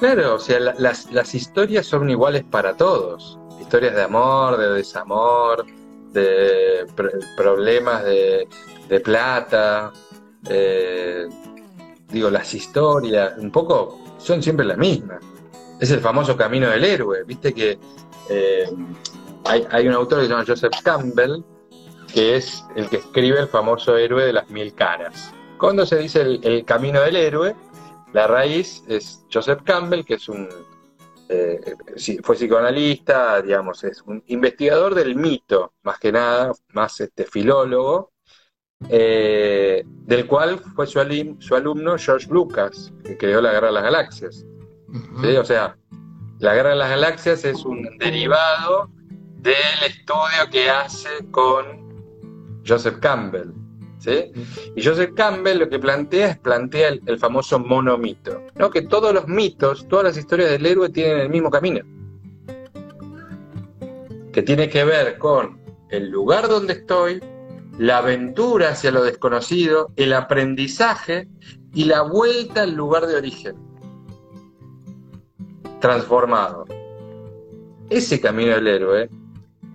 Claro, 0.00 0.34
o 0.34 0.38
sea, 0.38 0.58
las, 0.58 1.34
historias 1.34 1.86
son 1.86 2.10
iguales 2.10 2.42
para 2.50 2.76
todos. 2.76 3.38
Historias 3.72 3.94
de 3.94 4.02
amor, 4.02 4.58
de 4.58 4.68
desamor, 4.68 5.64
de 6.12 6.86
problemas 7.34 8.04
de, 8.04 8.46
plata. 9.02 9.90
Eh, 10.46 11.26
digo, 12.06 12.28
las 12.28 12.52
historias, 12.52 13.32
un 13.38 13.50
poco, 13.50 13.98
son 14.18 14.42
siempre 14.42 14.66
las 14.66 14.76
mismas. 14.76 15.24
Es 15.80 15.90
el 15.90 16.00
famoso 16.00 16.36
camino 16.36 16.68
del 16.68 16.84
héroe. 16.84 17.24
Viste 17.24 17.54
que 17.54 17.78
eh, 18.28 18.68
hay, 19.46 19.88
un 19.88 19.94
autor 19.94 20.18
que 20.18 20.26
se 20.26 20.30
llama 20.30 20.44
Joseph 20.46 20.74
Campbell, 20.84 21.42
que 22.12 22.36
es 22.36 22.62
el 22.76 22.90
que 22.90 22.98
escribe 22.98 23.40
el 23.40 23.48
famoso 23.48 23.96
héroe 23.96 24.26
de 24.26 24.34
las 24.34 24.50
mil 24.50 24.74
caras. 24.74 25.32
Cuando 25.56 25.86
se 25.86 25.96
dice 25.96 26.20
el, 26.20 26.62
camino 26.66 27.00
del 27.00 27.16
héroe, 27.16 27.56
la 28.12 28.26
raíz 28.26 28.84
es 28.86 29.24
Joseph 29.32 29.62
Campbell, 29.64 30.04
que 30.04 30.16
es 30.16 30.28
un 30.28 30.46
eh, 31.32 32.20
fue 32.22 32.36
psicoanalista, 32.36 33.40
digamos, 33.40 33.82
es 33.84 34.02
un 34.02 34.22
investigador 34.26 34.94
del 34.94 35.16
mito, 35.16 35.74
más 35.82 35.98
que 35.98 36.12
nada, 36.12 36.52
más 36.72 37.00
este 37.00 37.24
filólogo, 37.24 38.12
eh, 38.88 39.82
del 39.86 40.26
cual 40.26 40.58
fue 40.58 40.86
su, 40.86 40.98
alumno 41.00 41.96
George 41.98 42.28
Lucas, 42.30 42.92
que 43.04 43.16
creó 43.16 43.40
la 43.40 43.52
Guerra 43.52 43.68
de 43.68 43.72
las 43.72 43.82
Galaxias. 43.84 44.44
O 45.38 45.44
sea, 45.44 45.76
la 46.38 46.54
Guerra 46.54 46.70
de 46.70 46.76
las 46.76 46.90
Galaxias 46.90 47.44
es 47.44 47.64
un 47.64 47.96
derivado 47.98 48.90
del 49.38 49.54
estudio 49.86 50.50
que 50.50 50.68
hace 50.68 51.08
con 51.30 52.62
Joseph 52.66 52.98
Campbell. 53.00 53.61
Y 54.74 54.82
Joseph 54.82 55.14
Campbell 55.14 55.58
lo 55.58 55.68
que 55.68 55.78
plantea 55.78 56.28
es 56.28 56.38
plantea 56.38 56.88
el, 56.88 57.18
famoso 57.18 57.58
monomito, 57.58 58.42
¿no? 58.56 58.70
que 58.70 58.82
todos 58.82 59.14
los 59.14 59.28
mitos, 59.28 59.86
todas 59.88 60.04
las 60.06 60.16
historias 60.16 60.50
del 60.50 60.66
héroe 60.66 60.88
tienen 60.88 61.18
el 61.18 61.28
mismo 61.28 61.50
camino, 61.50 61.80
que 64.32 64.42
tiene 64.42 64.68
que 64.68 64.84
ver 64.84 65.18
con 65.18 65.60
el 65.90 66.10
lugar 66.10 66.48
donde 66.48 66.72
estoy, 66.74 67.22
la 67.78 67.98
aventura 67.98 68.70
hacia 68.70 68.90
lo 68.90 69.02
desconocido, 69.02 69.90
el 69.96 70.12
aprendizaje 70.12 71.28
y 71.74 71.84
la 71.84 72.02
vuelta 72.02 72.62
al 72.62 72.74
lugar 72.74 73.06
de 73.06 73.16
origen, 73.16 73.56
transformado. 75.80 76.64
Ese 77.88 78.20
camino 78.20 78.52
del 78.52 78.68
héroe 78.68 79.10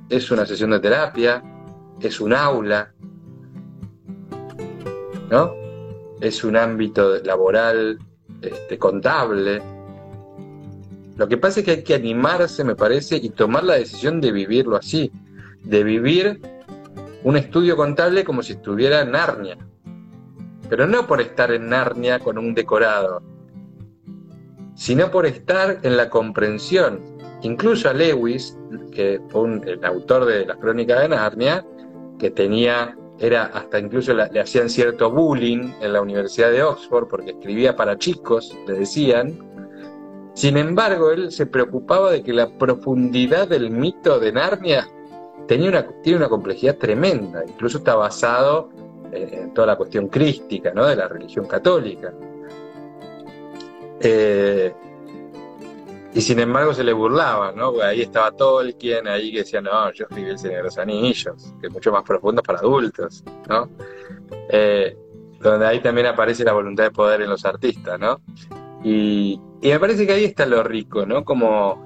es 0.10 0.32
una 0.32 0.46
sesión 0.46 0.72
de 0.72 0.80
terapia, 0.80 1.44
es 2.00 2.20
un 2.20 2.34
aula, 2.34 2.94
¿no? 5.30 5.54
Es 6.22 6.44
un 6.44 6.56
ámbito 6.56 7.18
laboral, 7.24 8.00
este, 8.42 8.78
contable. 8.78 9.62
Lo 11.16 11.28
que 11.28 11.38
pasa 11.38 11.60
es 11.60 11.66
que 11.66 11.72
hay 11.72 11.84
que 11.84 11.96
animarse, 11.96 12.64
me 12.64 12.76
parece, 12.76 13.18
y 13.18 13.30
tomar 13.30 13.64
la 13.64 13.76
decisión 13.76 14.22
de 14.22 14.32
vivirlo 14.32 14.76
así, 14.76 15.12
de 15.64 15.84
vivir 15.84 16.42
un 17.24 17.38
estudio 17.38 17.76
contable 17.76 18.24
como 18.24 18.44
si 18.44 18.54
estuviera 18.54 19.02
en 19.02 19.12
Narnia. 19.12 19.58
Pero 20.70 20.86
no 20.86 21.08
por 21.08 21.22
estar 21.22 21.52
en 21.52 21.70
Narnia 21.70 22.20
con 22.20 22.38
un 22.38 22.54
decorado, 22.54 23.22
sino 24.76 25.10
por 25.10 25.26
estar 25.26 25.80
en 25.84 25.98
la 25.98 26.10
comprensión. 26.10 27.02
Incluso 27.42 27.90
a 27.90 27.94
Lewis, 27.94 28.58
que 28.92 29.20
fue 29.30 29.62
el 29.66 29.84
autor 29.84 30.26
de 30.26 30.46
las 30.46 30.58
crónicas 30.58 31.02
de 31.02 31.10
Narnia, 31.10 31.66
que 32.20 32.32
tenía 32.32 32.96
era 33.20 33.46
hasta 33.46 33.80
incluso 33.80 34.14
le 34.14 34.40
hacían 34.40 34.70
cierto 34.70 35.10
bullying 35.12 35.72
en 35.82 35.94
la 35.94 36.02
Universidad 36.02 36.52
de 36.52 36.64
Oxford 36.64 37.08
porque 37.08 37.32
escribía 37.32 37.76
para 37.76 37.98
chicos, 37.98 38.56
le 38.68 38.74
decían. 38.74 39.44
Sin 40.34 40.56
embargo, 40.56 41.10
él 41.12 41.32
se 41.32 41.48
preocupaba 41.48 42.12
de 42.12 42.22
que 42.22 42.32
la 42.32 42.48
profundidad 42.48 43.48
del 43.48 43.72
mito 43.72 44.20
de 44.20 44.32
Narnia 44.32 44.88
tenía 45.48 45.70
una, 45.70 45.88
tiene 46.04 46.20
una 46.20 46.30
complejidad 46.30 46.78
tremenda, 46.78 47.44
incluso 47.48 47.80
está 47.80 47.96
basado 47.96 48.70
en, 49.12 49.52
toda 49.54 49.68
la 49.68 49.76
cuestión 49.76 50.10
crística 50.10 50.72
¿no? 50.74 50.86
de 50.86 50.96
la 50.96 51.08
religión 51.08 51.48
católica. 51.48 52.13
Eh, 54.00 54.74
y 56.17 56.21
sin 56.21 56.39
embargo 56.39 56.73
se 56.73 56.84
le 56.84 56.93
burlaba, 56.93 57.51
¿no? 57.51 57.80
ahí 57.80 58.01
estaba 58.01 58.32
Tolkien, 58.32 59.08
ahí 59.08 59.32
que 59.32 59.39
decía, 59.39 59.62
no, 59.62 59.93
yo 59.93 60.06
escribí 60.06 60.32
El 60.32 60.39
Señor 60.39 60.58
de 60.58 60.63
los 60.63 60.77
Anillos, 60.80 61.53
que 61.62 61.67
es 61.67 61.71
mucho 61.71 61.91
más 61.91 62.01
profundo 62.01 62.41
para 62.41 62.58
adultos, 62.58 63.23
¿no? 63.47 63.69
Eh, 64.49 64.97
donde 65.39 65.67
ahí 65.67 65.80
también 65.80 66.08
aparece 66.08 66.43
la 66.43 66.53
voluntad 66.53 66.86
de 66.86 66.89
poder 66.89 67.21
en 67.21 67.30
los 67.30 67.45
artistas, 67.45 67.99
¿no? 67.99 68.19
Y, 68.84 69.39
y 69.62 69.69
me 69.69 69.80
parece 69.80 70.08
que 70.08 70.13
ahí 70.13 70.23
está 70.25 70.47
lo 70.47 70.63
rico, 70.63 71.06
¿no? 71.06 71.23
Como 71.23 71.86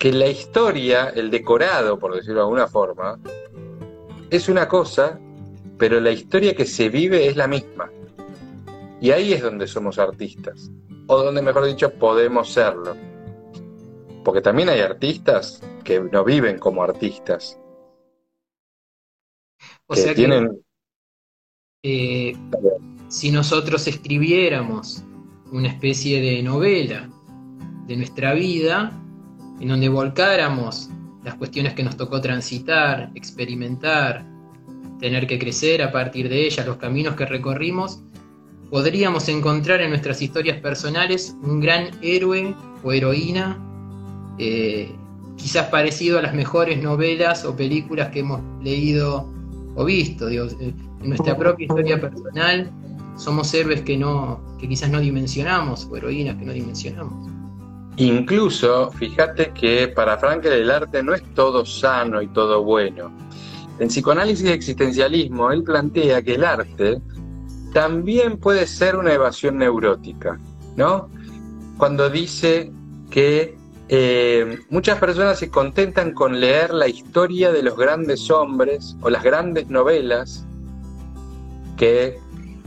que 0.00 0.12
la 0.12 0.26
historia, 0.26 1.10
el 1.10 1.30
decorado, 1.30 1.96
por 1.96 2.12
decirlo 2.12 2.40
de 2.40 2.46
alguna 2.46 2.66
forma, 2.66 3.20
es 4.30 4.48
una 4.48 4.66
cosa, 4.66 5.20
pero 5.78 6.00
la 6.00 6.10
historia 6.10 6.56
que 6.56 6.66
se 6.66 6.88
vive 6.88 7.28
es 7.28 7.36
la 7.36 7.46
misma. 7.46 7.88
Y 9.00 9.12
ahí 9.12 9.32
es 9.32 9.42
donde 9.42 9.68
somos 9.68 10.00
artistas, 10.00 10.72
o 11.06 11.22
donde, 11.22 11.40
mejor 11.40 11.66
dicho, 11.66 11.92
podemos 11.92 12.52
serlo. 12.52 13.13
Porque 14.24 14.40
también 14.40 14.70
hay 14.70 14.80
artistas 14.80 15.62
que 15.84 16.00
no 16.00 16.24
viven 16.24 16.58
como 16.58 16.82
artistas. 16.82 17.58
O 19.86 19.94
sea 19.94 20.14
que 20.14 20.48
eh, 21.82 22.34
si 23.08 23.30
nosotros 23.30 23.86
escribiéramos 23.86 25.04
una 25.52 25.68
especie 25.68 26.20
de 26.22 26.42
novela 26.42 27.10
de 27.86 27.96
nuestra 27.96 28.32
vida, 28.32 28.90
en 29.60 29.68
donde 29.68 29.90
volcáramos 29.90 30.88
las 31.22 31.34
cuestiones 31.34 31.74
que 31.74 31.82
nos 31.82 31.96
tocó 31.96 32.20
transitar, 32.20 33.10
experimentar, 33.14 34.26
tener 34.98 35.26
que 35.26 35.38
crecer 35.38 35.82
a 35.82 35.92
partir 35.92 36.30
de 36.30 36.46
ellas, 36.46 36.66
los 36.66 36.78
caminos 36.78 37.14
que 37.14 37.26
recorrimos, 37.26 38.00
podríamos 38.70 39.28
encontrar 39.28 39.82
en 39.82 39.90
nuestras 39.90 40.22
historias 40.22 40.60
personales 40.60 41.36
un 41.42 41.60
gran 41.60 41.90
héroe 42.02 42.54
o 42.82 42.92
heroína 42.92 43.73
eh, 44.38 44.94
quizás 45.36 45.68
parecido 45.68 46.18
a 46.18 46.22
las 46.22 46.34
mejores 46.34 46.82
novelas 46.82 47.44
o 47.44 47.56
películas 47.56 48.10
que 48.10 48.20
hemos 48.20 48.40
leído 48.62 49.28
o 49.76 49.84
visto. 49.84 50.28
Eh, 50.28 50.38
en 50.60 51.08
nuestra 51.08 51.36
propia 51.36 51.66
historia 51.66 52.00
personal 52.00 52.70
somos 53.16 53.52
héroes 53.54 53.82
que, 53.82 53.96
no, 53.96 54.40
que 54.58 54.68
quizás 54.68 54.90
no 54.90 55.00
dimensionamos 55.00 55.88
o 55.90 55.96
heroínas 55.96 56.36
que 56.36 56.44
no 56.44 56.52
dimensionamos. 56.52 57.28
Incluso, 57.96 58.90
fíjate 58.90 59.52
que 59.52 59.88
para 59.88 60.18
Frankel 60.18 60.52
el 60.52 60.70
arte 60.70 61.02
no 61.02 61.14
es 61.14 61.22
todo 61.34 61.64
sano 61.64 62.20
y 62.20 62.26
todo 62.28 62.64
bueno. 62.64 63.12
En 63.78 63.88
psicoanálisis 63.88 64.46
y 64.46 64.52
existencialismo, 64.52 65.50
él 65.52 65.62
plantea 65.62 66.22
que 66.22 66.34
el 66.34 66.44
arte 66.44 67.00
también 67.72 68.38
puede 68.38 68.66
ser 68.66 68.96
una 68.96 69.12
evasión 69.12 69.58
neurótica, 69.58 70.38
¿no? 70.76 71.08
Cuando 71.76 72.08
dice 72.08 72.72
que 73.10 73.56
eh, 73.88 74.58
muchas 74.70 74.98
personas 74.98 75.38
se 75.38 75.50
contentan 75.50 76.12
con 76.12 76.40
leer 76.40 76.72
la 76.72 76.88
historia 76.88 77.52
de 77.52 77.62
los 77.62 77.76
grandes 77.76 78.30
hombres 78.30 78.96
o 79.02 79.10
las 79.10 79.22
grandes 79.22 79.68
novelas 79.68 80.46
que 81.76 82.18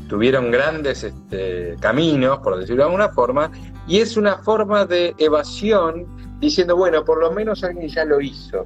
tuvieron 0.08 0.52
grandes 0.52 1.04
este, 1.04 1.76
caminos, 1.80 2.40
por 2.40 2.58
decirlo 2.60 2.84
de 2.84 2.90
alguna 2.90 3.10
forma, 3.10 3.52
y 3.88 4.00
es 4.00 4.16
una 4.16 4.38
forma 4.38 4.86
de 4.86 5.16
evasión 5.18 6.06
diciendo, 6.40 6.76
bueno, 6.76 7.04
por 7.04 7.20
lo 7.20 7.32
menos 7.32 7.64
alguien 7.64 7.88
ya 7.90 8.06
lo 8.06 8.22
hizo. 8.22 8.66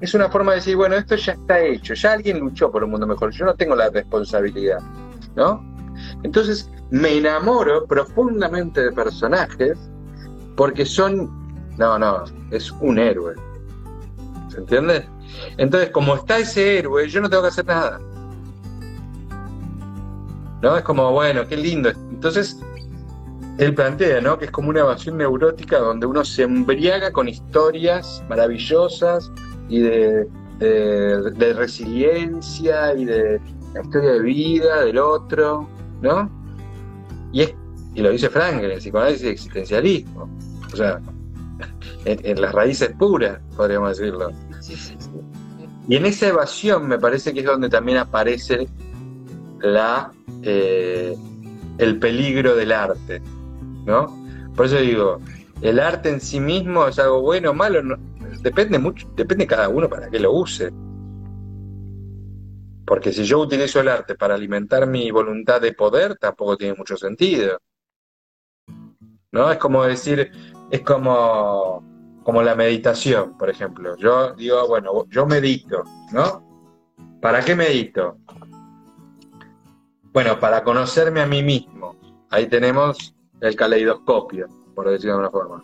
Es 0.00 0.14
una 0.14 0.28
forma 0.28 0.52
de 0.52 0.56
decir, 0.56 0.76
bueno, 0.76 0.96
esto 0.96 1.14
ya 1.14 1.32
está 1.32 1.60
hecho, 1.60 1.94
ya 1.94 2.12
alguien 2.14 2.40
luchó 2.40 2.72
por 2.72 2.82
un 2.82 2.90
mundo 2.90 3.06
mejor, 3.06 3.30
yo 3.30 3.44
no 3.44 3.54
tengo 3.54 3.76
la 3.76 3.88
responsabilidad, 3.88 4.80
¿no? 5.36 5.64
Entonces 6.24 6.68
me 6.90 7.18
enamoro 7.18 7.86
profundamente 7.86 8.82
de 8.82 8.90
personajes 8.90 9.78
porque 10.56 10.84
son, 10.84 11.30
no, 11.78 11.98
no, 11.98 12.24
es 12.50 12.70
un 12.72 12.98
héroe. 12.98 13.34
¿Se 14.48 14.58
entiende? 14.58 15.08
Entonces, 15.56 15.90
como 15.90 16.14
está 16.14 16.38
ese 16.38 16.78
héroe, 16.78 17.08
yo 17.08 17.20
no 17.20 17.30
tengo 17.30 17.42
que 17.42 17.48
hacer 17.48 17.66
nada. 17.66 18.00
¿No? 20.60 20.76
Es 20.76 20.84
como, 20.84 21.10
bueno, 21.12 21.46
qué 21.48 21.56
lindo. 21.56 21.90
Entonces, 21.90 22.60
él 23.58 23.74
plantea, 23.74 24.20
¿no? 24.20 24.38
Que 24.38 24.46
es 24.46 24.50
como 24.50 24.70
una 24.70 24.80
evasión 24.80 25.18
neurótica 25.18 25.78
donde 25.78 26.06
uno 26.06 26.24
se 26.24 26.42
embriaga 26.42 27.10
con 27.12 27.28
historias 27.28 28.22
maravillosas 28.28 29.30
y 29.68 29.80
de, 29.80 30.28
de, 30.58 31.52
resiliencia 31.54 32.94
y 32.94 33.04
de 33.04 33.40
la 33.74 33.82
historia 33.82 34.12
de 34.12 34.20
vida 34.20 34.84
del 34.84 34.98
otro, 34.98 35.68
¿no? 36.00 36.30
Y, 37.32 37.42
es, 37.42 37.54
y 37.94 38.00
lo 38.00 38.10
dice 38.10 38.30
Frank 38.30 38.62
en 38.62 38.70
el 38.70 38.78
psicoanálisis 38.78 39.26
existencialismo. 39.26 40.28
O 40.72 40.76
sea, 40.76 41.00
en, 42.04 42.40
las 42.40 42.52
raíces 42.52 42.92
puras, 42.98 43.40
podríamos 43.56 43.96
decirlo. 43.98 44.30
Y 45.88 45.96
en 45.96 46.06
esa 46.06 46.28
evasión 46.28 46.86
me 46.88 46.98
parece 46.98 47.34
que 47.34 47.40
es 47.40 47.46
donde 47.46 47.68
también 47.68 47.98
aparece 47.98 48.68
la, 49.60 50.12
eh, 50.42 51.16
el 51.78 51.98
peligro 51.98 52.54
del 52.54 52.72
arte, 52.72 53.20
¿no? 53.84 54.18
Por 54.56 54.66
eso 54.66 54.76
digo, 54.76 55.20
el 55.60 55.80
arte 55.80 56.08
en 56.08 56.20
sí 56.20 56.40
mismo 56.40 56.86
es 56.86 56.98
algo 56.98 57.20
bueno 57.20 57.50
o 57.50 57.54
malo, 57.54 57.98
depende 58.42 58.78
mucho, 58.78 59.08
depende 59.16 59.44
de 59.44 59.48
cada 59.48 59.68
uno 59.68 59.88
para 59.88 60.08
qué 60.08 60.18
lo 60.18 60.32
use. 60.32 60.72
Porque 62.86 63.12
si 63.12 63.24
yo 63.24 63.40
utilizo 63.40 63.80
el 63.80 63.88
arte 63.88 64.14
para 64.14 64.34
alimentar 64.34 64.86
mi 64.86 65.10
voluntad 65.10 65.60
de 65.60 65.72
poder, 65.72 66.16
tampoco 66.16 66.56
tiene 66.56 66.74
mucho 66.74 66.96
sentido. 66.96 67.58
¿No? 69.32 69.50
Es 69.50 69.58
como 69.58 69.82
decir, 69.84 70.30
es 70.70 70.80
como, 70.82 71.82
como 72.22 72.42
la 72.42 72.54
meditación, 72.54 73.36
por 73.38 73.48
ejemplo. 73.48 73.96
Yo 73.96 74.34
digo, 74.34 74.68
bueno, 74.68 75.06
yo 75.08 75.26
medito, 75.26 75.82
¿no? 76.12 76.52
¿Para 77.20 77.42
qué 77.42 77.56
medito? 77.56 78.18
Bueno, 80.12 80.38
para 80.38 80.62
conocerme 80.62 81.22
a 81.22 81.26
mí 81.26 81.42
mismo. 81.42 81.96
Ahí 82.28 82.46
tenemos 82.46 83.14
el 83.40 83.56
caleidoscopio, 83.56 84.48
por 84.74 84.90
decirlo 84.90 85.14
de 85.14 85.20
una 85.20 85.30
forma. 85.30 85.62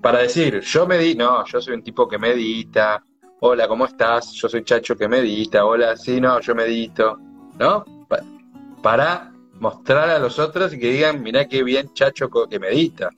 Para 0.00 0.20
decir, 0.20 0.60
yo 0.60 0.86
medito, 0.86 1.22
no, 1.22 1.44
yo 1.44 1.60
soy 1.60 1.74
un 1.74 1.82
tipo 1.82 2.08
que 2.08 2.18
medita, 2.18 3.04
hola, 3.40 3.68
¿cómo 3.68 3.84
estás? 3.84 4.32
Yo 4.32 4.48
soy 4.48 4.64
Chacho 4.64 4.96
que 4.96 5.08
medita, 5.08 5.64
hola, 5.64 5.96
sí, 5.96 6.20
no, 6.20 6.40
yo 6.40 6.54
medito, 6.54 7.18
¿no? 7.58 7.84
Para 8.82 9.29
mostrar 9.60 10.08
a 10.10 10.18
los 10.18 10.38
otros 10.38 10.72
y 10.72 10.80
que 10.80 10.90
digan, 10.90 11.22
mirá 11.22 11.46
qué 11.46 11.62
bien 11.62 11.92
Chacho 11.92 12.28
que 12.48 12.58
medita. 12.58 13.10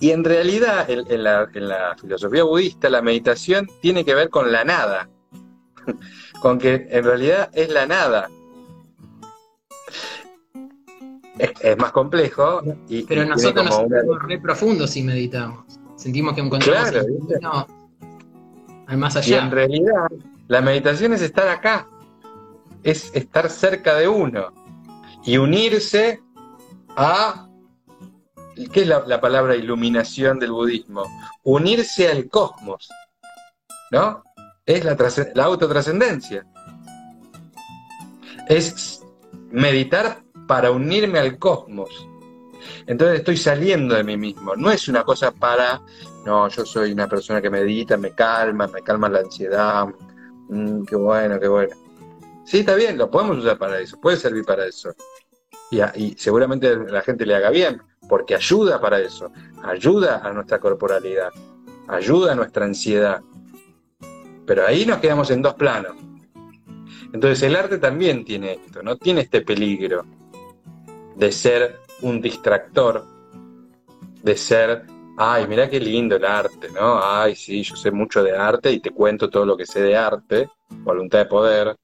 Y 0.00 0.10
en 0.10 0.24
realidad, 0.24 0.90
en, 0.90 1.22
la, 1.22 1.96
filosofía 1.98 2.44
budista, 2.44 2.90
la 2.90 3.00
meditación 3.00 3.66
tiene 3.80 4.04
que 4.04 4.14
ver 4.14 4.28
con 4.28 4.52
la 4.52 4.64
nada, 4.64 5.08
con 6.42 6.58
que 6.58 6.88
en 6.90 7.04
realidad 7.04 7.50
es 7.54 7.70
la 7.70 7.86
nada. 7.86 8.28
Es, 11.38 11.78
más 11.78 11.92
complejo. 11.92 12.62
Y, 12.88 13.04
Pero 13.04 13.24
nosotros 13.24 13.64
nos 13.64 13.76
sentimos 13.76 14.22
re 14.22 14.38
profundos 14.38 14.90
si 14.90 15.02
meditamos. 15.02 15.64
Sentimos 15.96 16.34
que 16.34 16.42
encontramos 16.42 16.90
claro, 16.90 17.66
al 18.86 18.98
más 18.98 19.16
allá. 19.16 19.36
Y 19.36 19.38
en 19.38 19.50
realidad, 19.50 20.08
la 20.48 20.60
meditación 20.60 21.12
es 21.14 21.22
estar 21.22 21.48
acá, 21.48 21.88
es 22.82 23.10
estar 23.14 23.48
cerca 23.48 23.94
de 23.94 24.06
uno 24.06 24.63
y 25.24 25.36
unirse 25.36 26.20
a. 26.96 27.48
¿Qué 28.72 28.82
es 28.82 28.86
la, 28.86 29.20
palabra 29.20 29.56
iluminación 29.56 30.38
del 30.38 30.52
budismo? 30.52 31.04
Unirse 31.42 32.08
al 32.08 32.28
cosmos, 32.28 32.88
¿no? 33.90 34.22
Es 34.64 34.84
la, 34.84 34.96
la 35.34 35.44
autotrascendencia. 35.44 36.46
Es 38.48 39.02
meditar 39.50 40.22
para 40.46 40.70
unirme 40.70 41.18
al 41.18 41.36
cosmos. 41.38 41.90
Entonces 42.86 43.18
estoy 43.18 43.36
saliendo 43.36 43.96
de 43.96 44.04
mí 44.04 44.16
mismo. 44.16 44.54
No 44.54 44.70
es 44.70 44.86
una 44.86 45.02
cosa 45.02 45.32
para 45.32 45.82
no, 46.24 46.48
yo 46.48 46.64
soy 46.64 46.92
una 46.92 47.06
persona 47.06 47.42
que 47.42 47.50
medita, 47.50 47.96
me 47.96 48.12
calma, 48.12 48.66
me 48.66 48.80
calma 48.82 49.08
la 49.08 49.20
ansiedad. 49.20 49.86
Mm, 50.48 50.84
qué 50.84 50.96
bueno, 50.96 51.38
qué 51.38 51.48
bueno. 51.48 51.76
Sí, 52.44 52.58
está 52.60 52.74
bien, 52.74 52.98
lo 52.98 53.10
podemos 53.10 53.38
usar 53.38 53.58
para 53.58 53.80
eso, 53.80 54.00
puede 54.00 54.16
servir 54.16 54.44
para 54.44 54.66
eso. 54.66 54.94
Y, 55.70 56.14
seguramente 56.16 56.76
la 56.76 57.02
gente 57.02 57.26
le 57.26 57.34
haga 57.34 57.50
bien, 57.50 57.82
porque 58.08 58.34
ayuda 58.34 58.80
para 58.80 59.00
eso, 59.00 59.32
ayuda 59.62 60.20
a 60.22 60.32
nuestra 60.32 60.58
corporalidad, 60.60 61.30
ayuda 61.88 62.32
a 62.32 62.34
nuestra 62.34 62.64
ansiedad. 62.64 63.22
Pero 64.46 64.66
ahí 64.66 64.84
nos 64.84 64.98
quedamos 64.98 65.30
en 65.30 65.42
dos 65.42 65.54
planos. 65.54 65.94
Entonces 67.12 67.42
el 67.42 67.56
arte 67.56 67.78
también 67.78 68.24
tiene 68.24 68.54
esto, 68.64 68.82
¿no? 68.82 68.96
Tiene 68.96 69.22
este 69.22 69.40
peligro 69.40 70.04
de 71.16 71.32
ser 71.32 71.78
un 72.02 72.20
distractor, 72.20 73.04
de 74.22 74.36
ser 74.36 74.84
ay, 75.16 75.46
mira 75.46 75.68
qué 75.68 75.80
lindo 75.80 76.16
el 76.16 76.24
arte, 76.24 76.68
¿no? 76.70 77.00
Ay, 77.02 77.36
sí, 77.36 77.62
yo 77.62 77.76
sé 77.76 77.90
mucho 77.90 78.22
de 78.22 78.36
arte 78.36 78.72
y 78.72 78.80
te 78.80 78.90
cuento 78.90 79.30
todo 79.30 79.46
lo 79.46 79.56
que 79.56 79.66
sé 79.66 79.82
de 79.82 79.96
arte, 79.96 80.48
voluntad 80.68 81.20
de 81.20 81.26
poder. 81.26 81.76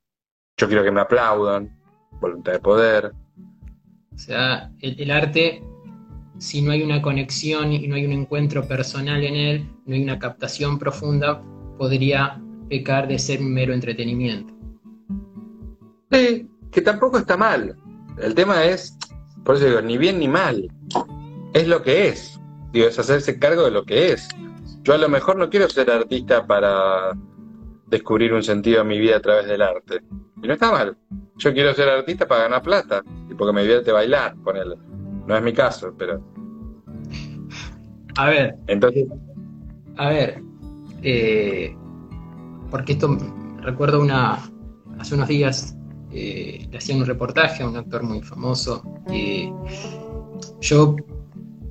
Yo 0.60 0.68
quiero 0.68 0.84
que 0.84 0.90
me 0.90 1.00
aplaudan, 1.00 1.74
voluntad 2.20 2.52
de 2.52 2.58
poder. 2.58 3.12
O 4.14 4.18
sea, 4.18 4.70
el, 4.82 5.10
arte, 5.10 5.64
si 6.36 6.60
no 6.60 6.72
hay 6.72 6.82
una 6.82 7.00
conexión 7.00 7.72
y 7.72 7.88
no 7.88 7.94
hay 7.94 8.04
un 8.04 8.12
encuentro 8.12 8.68
personal 8.68 9.24
en 9.24 9.36
él, 9.36 9.70
no 9.86 9.94
hay 9.94 10.02
una 10.02 10.18
captación 10.18 10.78
profunda, 10.78 11.42
podría 11.78 12.38
pecar 12.68 13.08
de 13.08 13.18
ser 13.18 13.40
un 13.40 13.54
mero 13.54 13.72
entretenimiento. 13.72 14.52
Sí, 16.10 16.46
que 16.70 16.82
tampoco 16.82 17.16
está 17.16 17.38
mal. 17.38 17.74
El 18.18 18.34
tema 18.34 18.62
es, 18.62 18.98
por 19.46 19.56
eso 19.56 19.64
digo, 19.64 19.80
ni 19.80 19.96
bien 19.96 20.18
ni 20.18 20.28
mal. 20.28 20.70
Es 21.54 21.66
lo 21.66 21.82
que 21.82 22.08
es. 22.08 22.38
Digo, 22.70 22.86
es 22.86 22.98
hacerse 22.98 23.38
cargo 23.38 23.64
de 23.64 23.70
lo 23.70 23.86
que 23.86 24.12
es. 24.12 24.28
Yo 24.82 24.92
a 24.92 24.98
lo 24.98 25.08
mejor 25.08 25.36
no 25.36 25.48
quiero 25.48 25.70
ser 25.70 25.90
artista 25.90 26.46
para 26.46 27.16
descubrir 27.90 28.32
un 28.32 28.42
sentido 28.42 28.80
a 28.80 28.84
mi 28.84 28.98
vida 28.98 29.16
a 29.16 29.20
través 29.20 29.46
del 29.46 29.62
arte. 29.62 30.00
Y 30.42 30.46
no 30.46 30.54
está 30.54 30.70
mal. 30.70 30.96
Yo 31.36 31.52
quiero 31.52 31.74
ser 31.74 31.88
artista 31.88 32.26
para 32.26 32.44
ganar 32.44 32.62
plata 32.62 33.02
y 33.28 33.34
porque 33.34 33.52
me 33.52 33.62
divierte 33.62 33.92
bailar, 33.92 34.36
ponele. 34.44 34.76
No 35.26 35.36
es 35.36 35.42
mi 35.42 35.52
caso, 35.52 35.94
pero. 35.98 36.22
A 38.16 38.28
ver. 38.28 38.56
Entonces. 38.66 39.06
A 39.96 40.08
ver. 40.08 40.42
Eh, 41.02 41.76
porque 42.70 42.92
esto. 42.92 43.16
Recuerdo 43.62 44.00
una. 44.00 44.38
Hace 44.98 45.14
unos 45.14 45.28
días 45.28 45.76
eh, 46.12 46.66
le 46.70 46.78
hacían 46.78 46.98
un 46.98 47.06
reportaje 47.06 47.62
a 47.62 47.68
un 47.68 47.76
actor 47.76 48.02
muy 48.02 48.22
famoso. 48.22 48.82
y 49.10 49.52
yo 50.60 50.96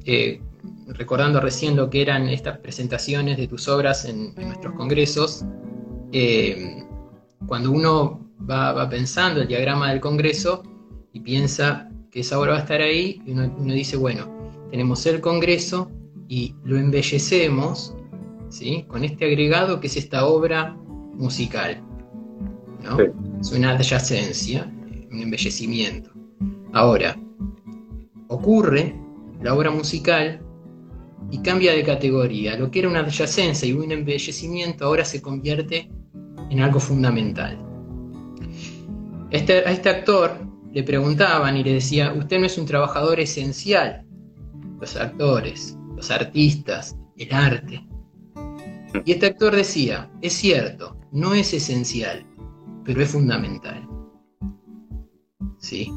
eh, 0.06 0.42
recordando 0.88 1.40
recién 1.40 1.76
lo 1.76 1.90
que 1.90 2.02
eran 2.02 2.28
estas 2.30 2.58
presentaciones 2.60 3.38
de 3.38 3.48
tus 3.48 3.68
obras 3.68 4.06
en, 4.06 4.34
nuestros 4.36 4.74
congresos, 4.74 5.46
eh, 6.12 6.84
cuando 7.48 7.72
uno 7.72 8.30
va, 8.50 8.90
pensando 8.90 9.42
el 9.42 9.48
diagrama 9.48 9.90
del 9.92 10.00
congreso 10.00 10.64
y 11.14 11.20
piensa 11.20 11.90
que 12.12 12.22
esa 12.22 12.40
obra 12.40 12.52
va 12.52 12.58
a 12.58 12.62
estar 12.62 12.82
ahí, 12.82 13.22
y 13.26 13.32
uno, 13.32 13.50
dice, 13.74 13.98
bueno, 13.98 14.28
tenemos 14.72 15.06
el 15.06 15.22
congreso 15.22 15.92
y 16.28 16.56
lo 16.64 16.78
embellecemos 16.78 17.96
¿sí? 18.50 18.86
con 18.88 19.04
este 19.04 19.26
agregado 19.26 19.80
que 19.80 19.88
es 19.88 19.98
esta 19.98 20.26
obra 20.26 20.76
musical. 21.14 21.84
¿no? 22.84 22.98
Es 23.40 23.52
una 23.52 23.72
adyacencia, 23.72 24.72
un 25.12 25.20
embellecimiento. 25.20 26.12
Ahora, 26.74 27.18
ocurre 28.28 28.96
la 29.42 29.54
obra 29.54 29.72
musical 29.72 30.42
y 31.32 31.40
cambia 31.40 31.74
de 31.74 31.84
categoría. 31.84 32.58
Lo 32.58 32.72
que 32.72 32.80
era 32.80 32.90
una 32.90 33.00
adyacencia 33.02 33.68
y 33.68 33.74
un 33.74 33.92
embellecimiento 33.92 34.86
ahora 34.86 35.06
se 35.06 35.22
convierte 35.22 35.90
en 36.50 36.62
algo 36.62 36.80
fundamental. 36.80 37.58
Este, 39.32 39.60
a 39.60 39.72
este 39.72 39.90
actor 39.90 40.50
le 40.72 40.84
preguntaban 40.84 41.58
y 41.58 41.64
le 41.64 41.74
decía, 41.74 42.14
usted 42.14 42.40
no 42.40 42.46
es 42.46 42.58
un 42.58 42.66
trabajador 42.66 43.20
esencial. 43.20 44.06
Los 44.80 44.96
actores, 44.96 45.78
los 45.96 46.10
artistas, 46.12 46.96
el 47.18 47.34
arte. 47.34 47.86
Y 49.06 49.12
este 49.12 49.28
actor 49.28 49.56
decía, 49.56 50.10
es 50.22 50.34
cierto, 50.34 50.98
no 51.12 51.34
es 51.34 51.54
esencial, 51.54 52.26
pero 52.84 53.02
es 53.02 53.10
fundamental. 53.10 53.88
¿Sí? 55.60 55.92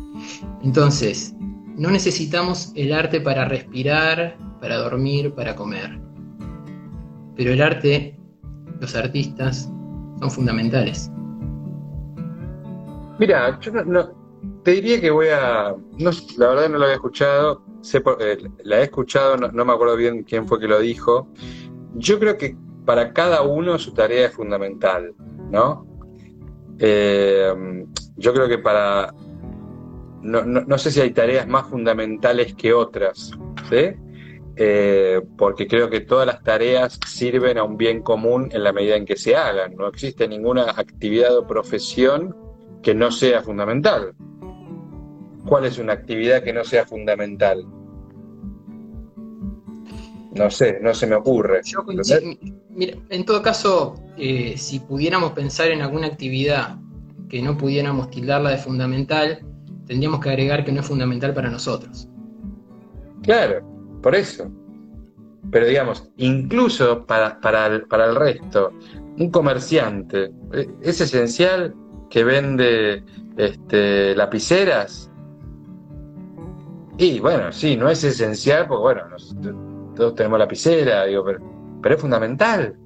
Entonces, 0.62 1.34
no 1.76 1.90
necesitamos 1.90 2.72
el 2.74 2.92
arte 2.92 3.20
para 3.20 3.46
respirar, 3.46 4.36
para 4.60 4.76
dormir, 4.76 5.32
para 5.34 5.56
comer. 5.56 5.98
Pero 7.36 7.52
el 7.52 7.62
arte, 7.62 8.18
los 8.80 8.94
artistas, 8.94 9.71
son 10.22 10.30
fundamentales. 10.30 11.10
Mira, 13.18 13.58
yo 13.60 13.72
no, 13.72 14.10
te 14.62 14.72
diría 14.72 15.00
que 15.00 15.10
voy 15.10 15.28
a... 15.28 15.74
la 16.38 16.48
verdad 16.48 16.68
no 16.68 16.78
lo 16.78 16.84
había 16.84 16.94
escuchado, 16.94 17.62
sé 17.80 18.02
eh, 18.20 18.38
la 18.64 18.80
he 18.80 18.84
escuchado, 18.84 19.36
no, 19.36 19.64
me 19.64 19.72
acuerdo 19.72 19.96
bien 19.96 20.22
quién 20.22 20.46
fue 20.46 20.60
que 20.60 20.68
lo 20.68 20.78
dijo. 20.78 21.28
Yo 21.94 22.18
creo 22.18 22.38
que 22.38 22.56
para 22.84 23.12
cada 23.12 23.42
uno 23.42 23.78
su 23.78 23.92
tarea 23.92 24.26
es 24.26 24.32
fundamental, 24.32 25.14
¿no? 25.50 25.86
Eh, 26.78 27.84
yo 28.16 28.32
creo 28.32 28.48
que 28.48 28.58
para 28.58 29.12
no, 30.22 30.78
sé 30.78 30.90
si 30.90 31.00
hay 31.00 31.10
tareas 31.10 31.48
más 31.48 31.66
fundamentales 31.66 32.54
que 32.54 32.72
otras, 32.72 33.32
eh, 34.64 35.20
porque 35.36 35.66
creo 35.66 35.90
que 35.90 36.02
todas 36.02 36.24
las 36.24 36.40
tareas 36.44 36.96
sirven 37.04 37.58
a 37.58 37.64
un 37.64 37.76
bien 37.76 38.00
común 38.00 38.48
en 38.52 38.62
la 38.62 38.72
medida 38.72 38.94
en 38.94 39.04
que 39.04 39.16
se 39.16 39.34
hagan. 39.34 39.74
No 39.74 39.88
existe 39.88 40.28
ninguna 40.28 40.70
actividad 40.70 41.36
o 41.36 41.48
profesión 41.48 42.36
que 42.80 42.94
no 42.94 43.10
sea 43.10 43.42
fundamental. 43.42 44.14
¿Cuál 45.46 45.64
es 45.64 45.78
una 45.78 45.94
actividad 45.94 46.44
que 46.44 46.52
no 46.52 46.62
sea 46.62 46.86
fundamental? 46.86 47.66
No 50.32 50.48
sé, 50.48 50.78
no 50.80 50.94
se 50.94 51.08
me 51.08 51.16
ocurre. 51.16 51.62
mira, 52.70 52.96
en 53.10 53.24
todo 53.24 53.42
caso, 53.42 53.96
eh, 54.16 54.54
si 54.56 54.78
pudiéramos 54.78 55.32
pensar 55.32 55.72
en 55.72 55.82
alguna 55.82 56.06
actividad 56.06 56.76
que 57.28 57.42
no 57.42 57.58
pudiéramos 57.58 58.10
tildarla 58.10 58.50
de 58.50 58.58
fundamental, 58.58 59.40
tendríamos 59.88 60.20
que 60.20 60.30
agregar 60.30 60.64
que 60.64 60.70
no 60.70 60.82
es 60.82 60.86
fundamental 60.86 61.34
para 61.34 61.50
nosotros. 61.50 62.08
Claro, 63.24 63.71
por 64.02 64.14
eso. 64.14 64.50
Pero 65.50 65.66
digamos, 65.66 66.10
incluso 66.16 67.04
para, 67.06 67.40
para, 67.40 67.66
el, 67.66 67.82
para 67.82 68.06
el 68.06 68.16
resto, 68.16 68.72
un 69.18 69.30
comerciante, 69.30 70.30
¿e-, 70.52 70.68
¿es 70.80 71.00
esencial 71.00 71.74
que 72.10 72.24
vende 72.24 73.04
este, 73.36 74.14
lapiceras? 74.14 75.10
Y 76.98 77.20
bueno, 77.20 77.52
sí, 77.52 77.76
no 77.76 77.88
es 77.88 78.04
esencial, 78.04 78.66
porque 78.66 78.82
bueno, 78.82 79.16
todos 79.96 80.14
tenemos 80.14 80.38
lapicera, 80.38 81.04
digo, 81.04 81.24
pero, 81.24 81.40
pero 81.82 81.94
es 81.94 82.00
fundamental 82.00 82.76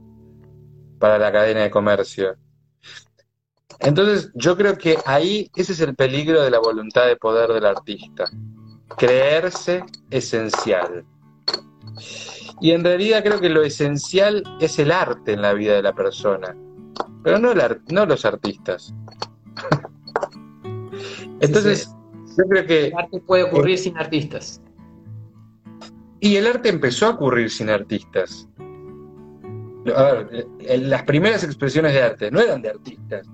para 0.98 1.18
la 1.18 1.32
cadena 1.32 1.62
de 1.62 1.70
comercio. 1.70 2.36
Entonces, 3.80 4.30
yo 4.34 4.56
creo 4.56 4.78
que 4.78 4.96
ahí 5.04 5.50
ese 5.54 5.72
es 5.72 5.80
el 5.80 5.94
peligro 5.94 6.42
de 6.42 6.50
la 6.50 6.58
voluntad 6.58 7.06
de 7.06 7.16
poder 7.16 7.50
del 7.52 7.66
artista, 7.66 8.24
creerse 8.96 9.84
esencial. 10.10 11.04
Y 12.60 12.70
en 12.70 12.84
realidad 12.84 13.22
creo 13.22 13.40
que 13.40 13.50
lo 13.50 13.62
esencial 13.62 14.42
es 14.60 14.78
el 14.78 14.90
arte 14.90 15.32
en 15.32 15.42
la 15.42 15.52
vida 15.52 15.74
de 15.74 15.82
la 15.82 15.94
persona, 15.94 16.56
pero 17.22 17.38
no, 17.38 17.52
no 17.90 18.06
los 18.06 18.24
artistas. 18.24 18.94
Entonces, 21.40 21.90
yo 22.36 22.44
creo 22.48 22.66
que... 22.66 22.86
El 22.86 22.96
arte 22.96 23.20
puede 23.20 23.42
ocurrir 23.44 23.78
sin 23.78 23.96
artistas. 23.98 24.62
Y 26.20 26.36
el 26.36 26.46
arte 26.46 26.70
empezó 26.70 27.06
a 27.06 27.10
ocurrir 27.10 27.50
sin 27.50 27.68
artistas. 27.68 28.48
A 29.94 30.02
ver, 30.02 30.46
las 30.80 31.02
primeras 31.04 31.44
expresiones 31.44 31.92
de 31.92 32.02
arte 32.02 32.30
no 32.30 32.40
eran 32.40 32.62
de 32.62 32.70
artistas. 32.70 33.26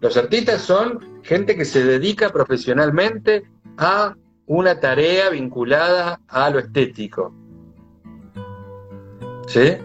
Los 0.00 0.16
artistas 0.16 0.60
son 0.62 1.22
gente 1.22 1.56
que 1.56 1.64
se 1.64 1.84
dedica 1.84 2.30
profesionalmente 2.30 3.44
a 3.76 4.14
una 4.46 4.78
tarea 4.78 5.30
vinculada 5.30 6.20
a 6.28 6.50
lo 6.50 6.58
estético. 6.58 7.34
¿Sí? 9.46 9.76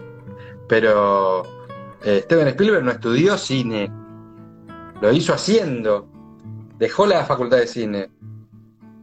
Pero 0.68 1.42
eh, 2.04 2.20
Steven 2.24 2.48
Spielberg 2.48 2.84
no 2.84 2.90
estudió 2.92 3.36
cine, 3.36 3.90
lo 5.00 5.12
hizo 5.12 5.34
haciendo, 5.34 6.08
dejó 6.78 7.06
la 7.06 7.24
facultad 7.24 7.58
de 7.58 7.66
cine. 7.66 8.10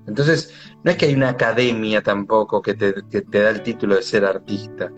Entonces, 0.08 0.54
no 0.84 0.92
es 0.92 0.98
que 0.98 1.08
hay 1.08 1.14
una 1.14 1.30
academia 1.30 2.02
tampoco 2.02 2.62
que 2.62 2.74
te, 2.74 2.94
que 3.12 3.22
te 3.22 3.42
da 3.42 3.50
el 3.50 3.62
título 3.62 3.96
de 3.96 4.04
ser 4.04 4.26
artista. 4.26 4.90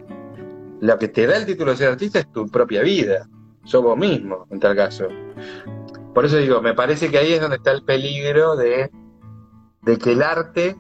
Lo 0.82 0.98
que 0.98 1.08
te 1.08 1.26
da 1.26 1.38
el 1.38 1.46
título 1.46 1.72
de 1.72 1.78
ser 1.78 1.90
artista 1.90 2.20
es 2.20 2.32
tu 2.32 2.48
propia 2.48 2.84
vida, 2.84 3.28
sos 3.66 3.84
vos 3.84 3.98
mismo, 3.98 4.46
en 4.52 4.60
tal 4.60 4.76
caso. 4.76 5.08
Por 6.14 6.26
eso 6.26 6.38
digo, 6.38 6.62
me 6.62 6.74
parece 6.74 7.10
que 7.10 7.18
ahí 7.18 7.34
es 7.34 7.42
donde 7.42 7.58
está 7.58 7.72
el 7.72 7.84
peligro 7.84 8.56
de, 8.56 8.90
de 9.82 9.98
que 9.98 10.12
el 10.12 10.22
arte 10.22 10.76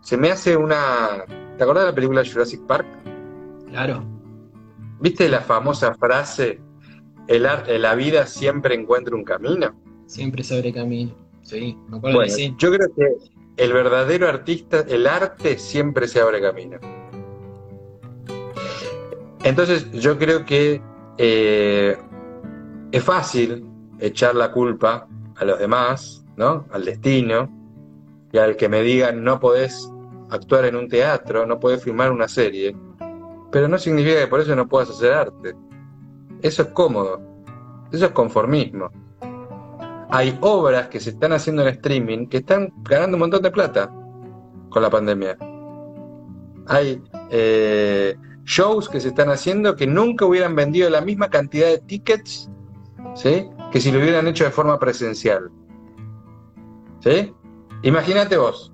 se 0.00 0.16
me 0.16 0.30
hace 0.30 0.56
una... 0.56 1.24
¿Te 1.56 1.62
acuerdas 1.62 1.84
de 1.84 1.90
la 1.90 1.94
película 1.94 2.22
Jurassic 2.24 2.60
Park? 2.66 2.86
Claro. 3.68 4.04
¿Viste 5.00 5.28
la 5.28 5.40
famosa 5.40 5.94
frase, 5.94 6.60
el 7.28 7.46
arte, 7.46 7.78
la 7.78 7.94
vida 7.94 8.26
siempre 8.26 8.74
encuentra 8.74 9.14
un 9.14 9.24
camino? 9.24 9.74
Siempre 10.06 10.42
se 10.42 10.56
abre 10.56 10.72
camino. 10.72 11.14
Sí, 11.42 11.76
me 11.88 11.96
acuerdo 11.96 12.18
bueno, 12.18 12.32
sí. 12.32 12.54
Yo 12.58 12.72
creo 12.72 12.88
que 12.94 13.16
el 13.56 13.72
verdadero 13.72 14.28
artista, 14.28 14.80
el 14.88 15.06
arte 15.06 15.58
siempre 15.58 16.08
se 16.08 16.20
abre 16.20 16.40
camino. 16.40 16.78
Entonces 19.44 19.90
yo 19.92 20.18
creo 20.18 20.44
que 20.44 20.80
eh, 21.18 21.96
es 22.92 23.02
fácil 23.02 23.66
echar 23.98 24.34
la 24.34 24.52
culpa 24.52 25.08
a 25.36 25.44
los 25.44 25.58
demás, 25.58 26.24
¿no? 26.36 26.66
Al 26.70 26.84
destino, 26.84 27.61
y 28.32 28.38
al 28.38 28.56
que 28.56 28.68
me 28.68 28.82
digan 28.82 29.22
no 29.22 29.38
podés 29.38 29.90
actuar 30.30 30.64
en 30.64 30.76
un 30.76 30.88
teatro, 30.88 31.46
no 31.46 31.60
podés 31.60 31.84
filmar 31.84 32.10
una 32.10 32.26
serie, 32.26 32.74
pero 33.50 33.68
no 33.68 33.78
significa 33.78 34.20
que 34.20 34.26
por 34.26 34.40
eso 34.40 34.56
no 34.56 34.66
puedas 34.66 34.90
hacer 34.90 35.12
arte. 35.12 35.54
Eso 36.40 36.62
es 36.62 36.68
cómodo, 36.68 37.20
eso 37.92 38.06
es 38.06 38.12
conformismo. 38.12 38.90
Hay 40.10 40.36
obras 40.40 40.88
que 40.88 41.00
se 41.00 41.10
están 41.10 41.32
haciendo 41.32 41.62
en 41.62 41.68
streaming 41.68 42.26
que 42.26 42.38
están 42.38 42.72
ganando 42.82 43.16
un 43.16 43.20
montón 43.20 43.42
de 43.42 43.50
plata 43.50 43.90
con 44.70 44.82
la 44.82 44.90
pandemia. 44.90 45.36
Hay 46.66 47.02
eh, 47.30 48.16
shows 48.44 48.88
que 48.88 49.00
se 49.00 49.08
están 49.08 49.30
haciendo 49.30 49.76
que 49.76 49.86
nunca 49.86 50.24
hubieran 50.24 50.54
vendido 50.54 50.88
la 50.90 51.00
misma 51.00 51.28
cantidad 51.28 51.68
de 51.68 51.78
tickets 51.78 52.50
¿sí? 53.14 53.48
que 53.70 53.80
si 53.80 53.92
lo 53.92 54.00
hubieran 54.00 54.26
hecho 54.26 54.44
de 54.44 54.50
forma 54.50 54.78
presencial. 54.78 55.50
¿Sí? 57.00 57.32
Imagínate 57.82 58.36
vos, 58.36 58.72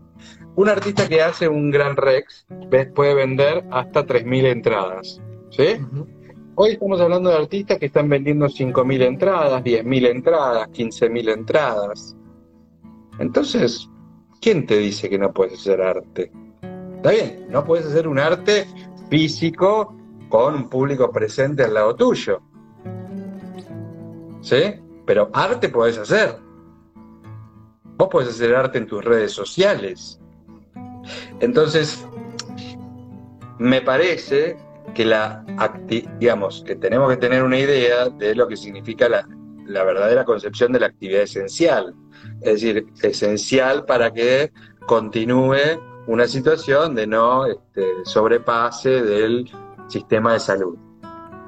un 0.55 0.69
artista 0.69 1.09
que 1.09 1.23
hace 1.23 1.49
un 1.49 1.71
gran 1.71 1.97
Rex 1.97 2.47
puede 2.95 3.15
vender 3.15 3.65
hasta 3.71 4.05
3.000 4.07 4.47
entradas. 4.47 5.21
¿Sí? 5.51 5.81
Hoy 6.57 6.73
estamos 6.73 7.01
hablando 7.01 7.31
de 7.31 7.37
artistas 7.37 7.79
que 7.79 7.87
están 7.87 8.09
vendiendo 8.09 8.47
5.000 8.47 9.03
entradas, 9.03 9.63
10.000 9.63 10.07
entradas, 10.09 10.69
15.000 10.69 11.33
entradas. 11.33 12.17
Entonces, 13.19 13.89
¿quién 14.43 14.67
te 14.67 14.77
dice 14.77 15.09
que 15.09 15.19
no 15.19 15.33
puedes 15.33 15.55
hacer 15.55 15.81
arte? 15.81 16.31
Está 16.97 17.13
bien, 17.13 17.47
no 17.49 17.65
puedes 17.65 17.87
hacer 17.87 18.07
un 18.07 18.19
arte 18.19 18.67
físico 19.09 19.97
con 20.29 20.55
un 20.55 20.69
público 20.69 21.11
presente 21.11 21.65
al 21.65 21.75
lado 21.75 21.97
tuyo. 21.97 22.43
¿Sí? 24.43 24.75
Pero 25.07 25.31
arte 25.33 25.71
puedes 25.71 25.97
hacer. 25.97 26.48
Vos 27.99 28.09
podés 28.09 28.29
hacer 28.29 28.55
arte 28.55 28.79
en 28.79 28.87
tus 28.87 29.05
redes 29.05 29.33
sociales. 29.33 30.21
Entonces, 31.41 32.07
me 33.59 33.83
parece 33.83 34.57
que 34.95 35.05
la 35.05 35.45
digamos 35.87 36.63
que 36.65 36.77
tenemos 36.77 37.11
que 37.11 37.17
tener 37.17 37.43
una 37.43 37.59
idea 37.59 38.09
de 38.09 38.37
lo 38.37 38.47
que 38.47 38.57
significa 38.57 39.09
la, 39.09 39.29
la 39.67 39.83
verdadera 39.83 40.25
concepción 40.25 40.73
de 40.73 40.79
la 40.79 40.87
actividad 40.87 41.23
esencial. 41.23 41.93
Es 42.41 42.63
decir, 42.63 42.87
esencial 43.03 43.85
para 43.85 44.13
que 44.13 44.53
continúe 44.87 45.57
una 46.07 46.29
situación 46.29 46.95
de 46.95 47.07
no 47.09 47.47
este, 47.47 47.85
sobrepase 48.05 49.03
del 49.03 49.51
sistema 49.89 50.35
de 50.35 50.41
salud. 50.41 50.79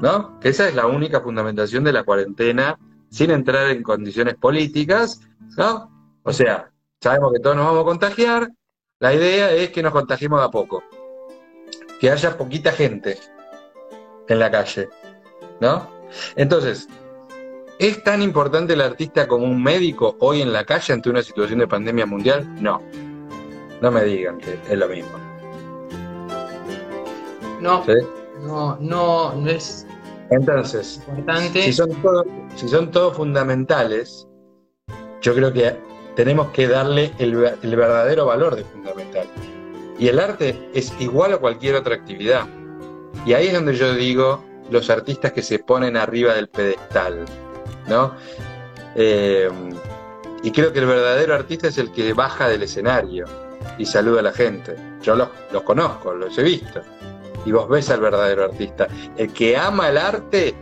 ¿No? 0.00 0.38
Esa 0.42 0.68
es 0.68 0.74
la 0.74 0.86
única 0.86 1.20
fundamentación 1.20 1.84
de 1.84 1.92
la 1.92 2.02
cuarentena, 2.02 2.76
sin 3.08 3.30
entrar 3.30 3.70
en 3.70 3.82
condiciones 3.82 4.34
políticas, 4.34 5.20
¿no? 5.56 5.99
O 6.30 6.32
sea, 6.32 6.70
sabemos 7.00 7.32
que 7.32 7.40
todos 7.40 7.56
nos 7.56 7.66
vamos 7.66 7.82
a 7.82 7.86
contagiar, 7.86 8.48
la 9.00 9.12
idea 9.12 9.50
es 9.50 9.70
que 9.70 9.82
nos 9.82 9.92
contagiemos 9.92 10.40
a 10.40 10.48
poco, 10.48 10.80
que 12.00 12.08
haya 12.08 12.38
poquita 12.38 12.70
gente 12.70 13.18
en 14.28 14.38
la 14.38 14.48
calle, 14.48 14.88
¿no? 15.60 15.90
Entonces, 16.36 16.88
¿es 17.80 18.04
tan 18.04 18.22
importante 18.22 18.74
el 18.74 18.80
artista 18.80 19.26
como 19.26 19.44
un 19.44 19.60
médico 19.60 20.16
hoy 20.20 20.40
en 20.40 20.52
la 20.52 20.64
calle 20.64 20.92
ante 20.92 21.10
una 21.10 21.20
situación 21.20 21.58
de 21.58 21.66
pandemia 21.66 22.06
mundial? 22.06 22.46
No. 22.62 22.80
No 23.82 23.90
me 23.90 24.04
digan 24.04 24.38
que 24.38 24.56
es 24.70 24.78
lo 24.78 24.86
mismo. 24.86 25.10
No, 27.60 27.84
no, 28.46 28.76
no, 28.78 29.34
no 29.34 29.50
es 29.50 29.84
Entonces, 30.30 31.02
importante. 31.08 31.64
Si 31.64 31.72
son, 31.72 31.90
si 32.54 32.68
son 32.68 32.92
todos 32.92 33.16
fundamentales, 33.16 34.28
yo 35.22 35.34
creo 35.34 35.52
que 35.52 35.89
tenemos 36.16 36.50
que 36.50 36.68
darle 36.68 37.12
el, 37.18 37.36
verdadero 37.36 38.26
valor 38.26 38.56
de 38.56 38.64
fundamental. 38.64 39.26
Y 39.98 40.08
el 40.08 40.18
arte 40.18 40.70
es 40.74 40.92
igual 40.98 41.34
a 41.34 41.38
cualquier 41.38 41.74
otra 41.76 41.94
actividad. 41.94 42.46
Y 43.26 43.34
ahí 43.34 43.48
es 43.48 43.54
donde 43.54 43.74
yo 43.74 43.94
digo 43.94 44.42
los 44.70 44.88
artistas 44.88 45.32
que 45.32 45.42
se 45.42 45.58
ponen 45.58 45.96
arriba 45.96 46.34
del 46.34 46.48
pedestal, 46.48 47.24
¿no? 47.88 48.14
Eh, 48.94 49.50
y 50.42 50.50
creo 50.52 50.72
que 50.72 50.78
el 50.78 50.86
verdadero 50.86 51.34
artista 51.34 51.68
es 51.68 51.78
el 51.78 51.92
que 51.92 52.12
baja 52.12 52.48
del 52.48 52.62
escenario 52.62 53.26
y 53.78 53.84
saluda 53.84 54.20
a 54.20 54.24
la 54.24 54.32
gente. 54.32 54.74
Yo 55.02 55.16
los, 55.16 55.28
los 55.52 55.62
conozco, 55.62 56.14
los 56.14 56.36
he 56.38 56.42
visto. 56.42 56.80
Y 57.44 57.52
vos 57.52 57.68
ves 57.68 57.90
al 57.90 58.00
verdadero 58.00 58.44
artista. 58.44 58.86
El 59.16 59.32
que 59.32 59.56
ama 59.56 59.88
el 59.88 59.98
arte 59.98 60.54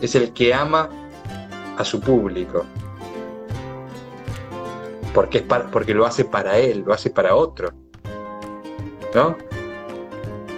es 0.00 0.14
el 0.14 0.32
que 0.32 0.54
ama 0.54 0.88
a 1.76 1.84
su 1.84 2.00
público 2.00 2.66
porque, 5.12 5.38
es 5.38 5.44
porque 5.70 5.94
lo 5.94 6.06
hace 6.06 6.24
para 6.24 6.58
él, 6.58 6.84
lo 6.86 6.92
hace 6.92 7.10
para 7.10 7.34
otro. 7.34 7.72
¿No? 9.14 9.36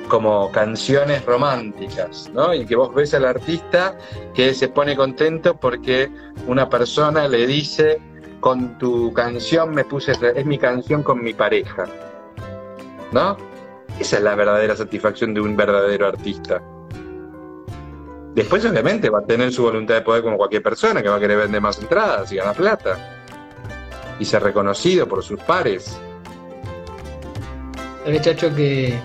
Como 0.08 0.50
canciones 0.52 1.24
románticas, 1.24 2.30
¿no? 2.32 2.54
Y 2.54 2.66
que 2.66 2.76
vos 2.76 2.94
ves 2.94 3.14
al 3.14 3.24
artista 3.24 3.98
que 4.34 4.54
se 4.54 4.68
pone 4.68 4.96
contento 4.96 5.58
porque 5.58 6.10
una 6.46 6.68
persona 6.68 7.26
le 7.26 7.46
dice, 7.46 8.00
con 8.40 8.78
tu 8.78 9.12
canción 9.12 9.70
me 9.70 9.84
puse, 9.84 10.12
es 10.12 10.46
mi 10.46 10.58
canción 10.58 11.02
con 11.02 11.22
mi 11.22 11.34
pareja. 11.34 11.86
¿No? 13.10 13.36
Esa 13.98 14.16
es 14.16 14.22
la 14.22 14.34
verdadera 14.34 14.76
satisfacción 14.76 15.34
de 15.34 15.40
un 15.40 15.56
verdadero 15.56 16.06
artista. 16.06 16.62
Después, 18.34 18.64
obviamente, 18.64 19.10
va 19.10 19.20
a 19.20 19.24
tener 19.24 19.52
su 19.52 19.62
voluntad 19.62 19.94
de 19.94 20.02
poder 20.02 20.22
como 20.22 20.36
cualquier 20.36 20.62
persona 20.62 21.00
que 21.02 21.08
va 21.08 21.16
a 21.16 21.20
querer 21.20 21.38
vender 21.38 21.60
más 21.60 21.78
entradas 21.80 22.32
y 22.32 22.36
ganar 22.36 22.56
plata. 22.56 23.13
Y 24.18 24.24
ser 24.24 24.42
reconocido 24.42 25.08
por 25.08 25.22
sus 25.22 25.40
pares. 25.40 25.98
El 28.06 28.20
chacho 28.20 28.54
que 28.54 28.98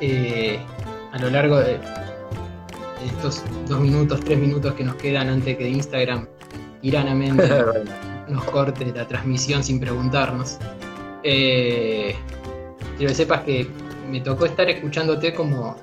eh, 0.00 0.58
a 1.12 1.18
lo 1.18 1.30
largo 1.30 1.58
de 1.58 1.78
estos 3.06 3.42
dos 3.68 3.80
minutos, 3.80 4.20
tres 4.20 4.38
minutos 4.38 4.74
que 4.74 4.84
nos 4.84 4.96
quedan 4.96 5.28
antes 5.28 5.56
que 5.56 5.68
Instagram 5.68 6.26
tiranamente 6.80 7.48
nos 8.28 8.44
corte 8.44 8.86
la 8.94 9.06
transmisión 9.06 9.62
sin 9.62 9.80
preguntarnos. 9.80 10.58
Eh, 11.22 12.14
quiero 12.96 13.10
que 13.10 13.14
sepas 13.14 13.42
que 13.42 13.68
me 14.08 14.20
tocó 14.20 14.46
estar 14.46 14.68
escuchándote 14.68 15.34
como 15.34 15.76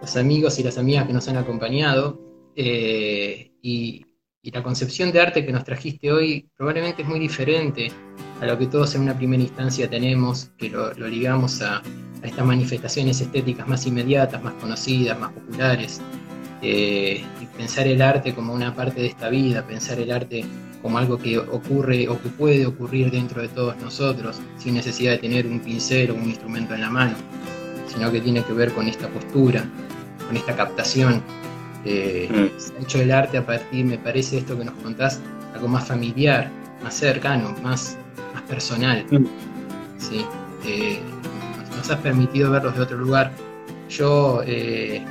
los, 0.00 0.16
amigos 0.16 0.58
y 0.58 0.62
las 0.62 0.78
amigas 0.78 1.06
que 1.06 1.12
nos 1.12 1.28
han 1.28 1.36
acompañado 1.36 2.20
eh, 2.56 3.52
y, 3.62 4.06
la 4.42 4.62
concepción 4.62 5.12
de 5.12 5.20
arte 5.20 5.44
que 5.44 5.52
nos 5.52 5.64
trajiste 5.64 6.10
hoy 6.10 6.48
probablemente 6.56 7.02
es 7.02 7.08
muy 7.08 7.18
diferente 7.18 7.92
a 8.40 8.46
lo 8.46 8.58
que 8.58 8.66
todos 8.66 8.94
en 8.94 9.02
una 9.02 9.16
primera 9.16 9.42
instancia 9.42 9.88
tenemos, 9.88 10.50
que 10.56 10.70
lo, 10.70 10.92
ligamos 10.94 11.60
a, 11.60 11.82
estas 12.22 12.44
manifestaciones 12.44 13.20
estéticas 13.20 13.66
más 13.68 13.86
inmediatas, 13.86 14.42
más 14.42 14.54
conocidas, 14.54 15.18
más 15.18 15.32
populares. 15.32 16.00
Eh, 16.62 17.24
y 17.40 17.46
pensar 17.56 17.86
el 17.86 18.02
arte 18.02 18.34
como 18.34 18.52
una 18.52 18.74
parte 18.74 19.00
de 19.00 19.06
esta 19.06 19.30
vida, 19.30 19.66
pensar 19.66 19.98
el 19.98 20.10
arte 20.10 20.44
como 20.82 20.98
algo 20.98 21.16
que 21.16 21.38
ocurre 21.38 22.08
o 22.08 22.20
que 22.20 22.28
puede 22.28 22.66
ocurrir 22.66 23.10
dentro 23.10 23.40
de 23.40 23.48
todos 23.48 23.76
nosotros, 23.78 24.38
sin 24.58 24.74
necesidad 24.74 25.12
de 25.12 25.18
tener 25.18 25.46
un 25.46 25.60
pincel 25.60 26.10
o 26.10 26.14
un 26.14 26.24
instrumento 26.24 26.74
en 26.74 26.82
la 26.82 26.90
mano, 26.90 27.14
sino 27.86 28.10
que 28.12 28.20
tiene 28.20 28.42
que 28.42 28.52
ver 28.52 28.72
con 28.72 28.88
esta 28.88 29.08
postura, 29.08 29.64
con 30.26 30.36
esta 30.36 30.54
captación. 30.54 31.22
Eh, 31.84 32.28
mm. 32.30 32.82
hecho 32.82 33.00
el 33.00 33.10
arte 33.10 33.38
a 33.38 33.46
partir, 33.46 33.84
me 33.84 33.98
parece 33.98 34.38
esto 34.38 34.56
que 34.58 34.64
nos 34.64 34.74
contás, 34.74 35.20
algo 35.54 35.68
más 35.68 35.86
familiar, 35.86 36.50
más 36.82 36.94
cercano, 36.94 37.54
más, 37.62 37.96
más 38.34 38.42
personal. 38.42 39.04
Mm. 39.10 39.26
¿sí? 39.98 40.24
Eh, 40.66 40.98
nos, 41.76 41.90
has 41.90 41.98
permitido 42.00 42.50
verlos 42.50 42.76
de 42.76 42.82
otro 42.82 42.98
lugar. 42.98 43.32
Yo, 43.88 44.42
eh, 44.46 45.02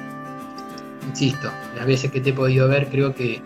insisto, 1.08 1.49
las 1.75 1.86
veces 1.86 2.12
que 2.12 2.21
te 2.21 2.29
he 2.29 2.34
podido 2.34 2.67
ver, 2.67 2.88
creo 2.88 3.13
que 3.13 3.41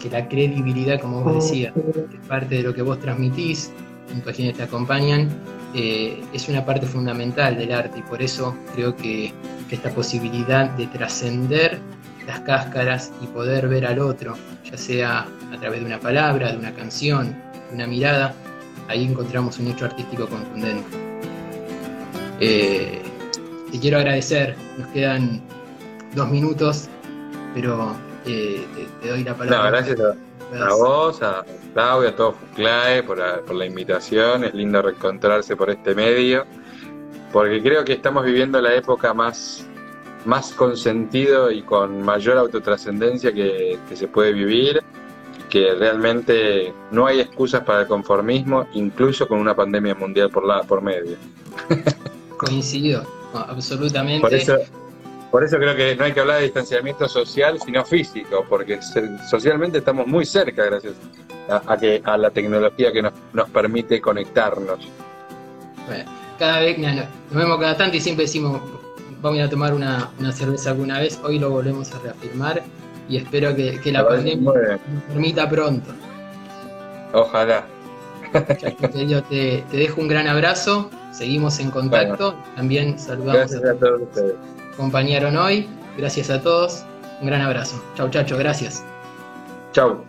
que 0.00 0.10
la 0.10 0.26
credibilidad, 0.26 1.00
como 1.00 1.22
vos 1.22 1.34
decías, 1.34 1.72
es 1.76 2.26
parte 2.26 2.56
de 2.56 2.62
lo 2.62 2.74
que 2.74 2.82
vos 2.82 2.98
transmitís, 2.98 3.70
junto 4.10 4.30
a 4.30 4.32
quienes 4.32 4.56
te 4.56 4.64
acompañan, 4.64 5.28
eh, 5.74 6.20
es 6.32 6.48
una 6.48 6.64
parte 6.64 6.86
fundamental 6.86 7.56
del 7.56 7.72
arte 7.72 8.00
y 8.00 8.02
por 8.02 8.20
eso 8.20 8.56
creo 8.74 8.96
que, 8.96 9.32
esta 9.70 9.90
posibilidad 9.90 10.68
de 10.70 10.88
trascender 10.88 11.78
las 12.26 12.40
cáscaras 12.40 13.12
y 13.22 13.26
poder 13.26 13.68
ver 13.68 13.86
al 13.86 13.98
otro, 13.98 14.36
ya 14.64 14.76
sea 14.76 15.26
a 15.52 15.60
través 15.60 15.80
de 15.80 15.86
una 15.86 15.98
palabra, 15.98 16.52
de 16.52 16.58
una 16.58 16.72
canción, 16.72 17.34
de 17.68 17.74
una 17.74 17.86
mirada, 17.86 18.34
ahí 18.88 19.04
encontramos 19.04 19.58
un 19.58 19.68
hecho 19.68 19.84
artístico 19.86 20.26
contundente. 20.26 20.84
Eh, 22.40 23.02
te 23.70 23.78
quiero 23.78 23.98
agradecer, 23.98 24.56
nos 24.78 24.88
quedan 24.88 25.40
dos 26.14 26.28
minutos, 26.28 26.88
pero 27.54 27.94
te, 28.24 28.66
doy 29.06 29.24
la 29.24 29.34
palabra. 29.34 29.70
gracias 29.70 30.00
a, 30.00 30.74
vos, 30.74 31.22
a 31.22 31.44
Claudio, 31.72 32.08
a 32.08 32.16
todos 32.16 32.34
Fuclae 32.36 33.02
por 33.02 33.18
la, 33.18 33.40
por 33.42 33.54
la 33.54 33.66
invitación. 33.66 34.44
Es 34.44 34.54
lindo 34.54 34.82
reencontrarse 34.82 35.54
por 35.56 35.70
este 35.70 35.94
medio, 35.94 36.44
porque 37.32 37.62
creo 37.62 37.84
que 37.84 37.92
estamos 37.92 38.24
viviendo 38.24 38.60
la 38.60 38.74
época 38.74 39.14
más, 39.14 39.66
más 40.24 40.52
con 40.52 40.76
sentido 40.76 41.50
y 41.50 41.62
con 41.62 42.02
mayor 42.02 42.38
autotrascendencia 42.38 43.32
que, 43.32 43.78
que 43.88 43.96
se 43.96 44.08
puede 44.08 44.32
vivir 44.32 44.82
que 45.50 45.74
realmente 45.74 46.72
no 46.92 47.06
hay 47.06 47.20
excusas 47.20 47.62
para 47.64 47.82
el 47.82 47.86
conformismo, 47.88 48.66
incluso 48.72 49.28
con 49.28 49.38
una 49.38 49.54
pandemia 49.54 49.94
mundial 49.94 50.30
por, 50.30 50.46
la, 50.46 50.62
por 50.62 50.80
medio. 50.80 51.16
Coincido, 52.38 53.04
absolutamente. 53.34 54.20
Por 54.22 54.32
eso, 54.32 54.56
por 55.30 55.44
eso 55.44 55.58
creo 55.58 55.76
que 55.76 55.96
no 55.96 56.04
hay 56.04 56.12
que 56.12 56.20
hablar 56.20 56.38
de 56.38 56.44
distanciamiento 56.44 57.06
social, 57.08 57.60
sino 57.60 57.84
físico, 57.84 58.46
porque 58.48 58.80
socialmente 59.28 59.78
estamos 59.78 60.06
muy 60.06 60.24
cerca 60.24 60.64
gracias 60.64 60.94
a, 61.48 61.76
que, 61.76 62.00
a 62.04 62.16
la 62.16 62.30
tecnología 62.30 62.92
que 62.92 63.02
nos, 63.02 63.12
nos 63.34 63.50
permite 63.50 64.00
conectarnos. 64.00 64.78
Bueno, 65.86 66.10
cada 66.38 66.60
vez, 66.60 66.78
nos 66.78 67.06
vemos 67.32 67.58
cada 67.58 67.76
tanto 67.76 67.96
y 67.96 68.00
siempre 68.00 68.24
decimos, 68.24 68.62
vamos 69.20 69.40
a 69.40 69.48
tomar 69.48 69.74
una, 69.74 70.10
cerveza 70.32 70.70
alguna 70.70 70.98
vez, 71.00 71.20
hoy 71.22 71.38
lo 71.38 71.50
volvemos 71.50 71.92
a 71.94 71.98
reafirmar 72.00 72.62
y 73.08 73.16
espero 73.16 73.54
que, 73.54 73.80
la 73.92 74.06
pandemia 74.06 74.52
nos 74.52 75.02
permita 75.08 75.48
pronto. 75.48 75.90
Ojalá. 77.12 77.66
Yo 79.08 79.22
te, 79.24 79.64
dejo 79.72 80.00
un 80.00 80.08
gran 80.08 80.28
abrazo, 80.28 80.90
seguimos 81.12 81.58
en 81.58 81.70
contacto, 81.70 82.34
también 82.54 82.98
saludamos 82.98 83.52
a 83.54 83.74
todos 83.74 84.02
ustedes 84.02 84.34
acompañaron 84.80 85.36
hoy. 85.36 85.68
Gracias 85.98 86.30
a 86.30 86.40
todos. 86.40 86.84
Un 87.20 87.26
gran 87.26 87.42
abrazo. 87.42 87.82
Chau, 87.96 88.08
chacho. 88.08 88.38
Gracias. 88.38 88.82
Chau. 89.72 90.02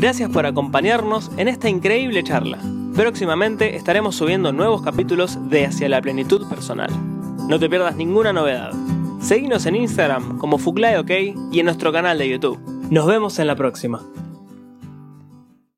Gracias 0.00 0.30
por 0.30 0.46
acompañarnos 0.46 1.28
en 1.38 1.48
esta 1.48 1.68
increíble 1.68 2.22
charla. 2.22 2.60
Próximamente 2.94 3.74
estaremos 3.74 4.14
subiendo 4.14 4.52
nuevos 4.52 4.80
capítulos 4.80 5.50
de 5.50 5.66
Hacia 5.66 5.88
la 5.88 6.00
Plenitud 6.00 6.48
Personal. 6.48 6.88
No 7.48 7.58
te 7.58 7.68
pierdas 7.68 7.96
ninguna 7.96 8.32
novedad. 8.32 8.70
Seguinos 9.20 9.66
en 9.66 9.74
Instagram 9.74 10.38
como 10.38 10.58
FuclaeOK 10.58 11.10
y 11.50 11.58
en 11.58 11.64
nuestro 11.64 11.92
canal 11.92 12.16
de 12.16 12.28
YouTube. 12.28 12.60
Nos 12.92 13.06
vemos 13.06 13.40
en 13.40 13.48
la 13.48 13.56
próxima. 13.56 14.00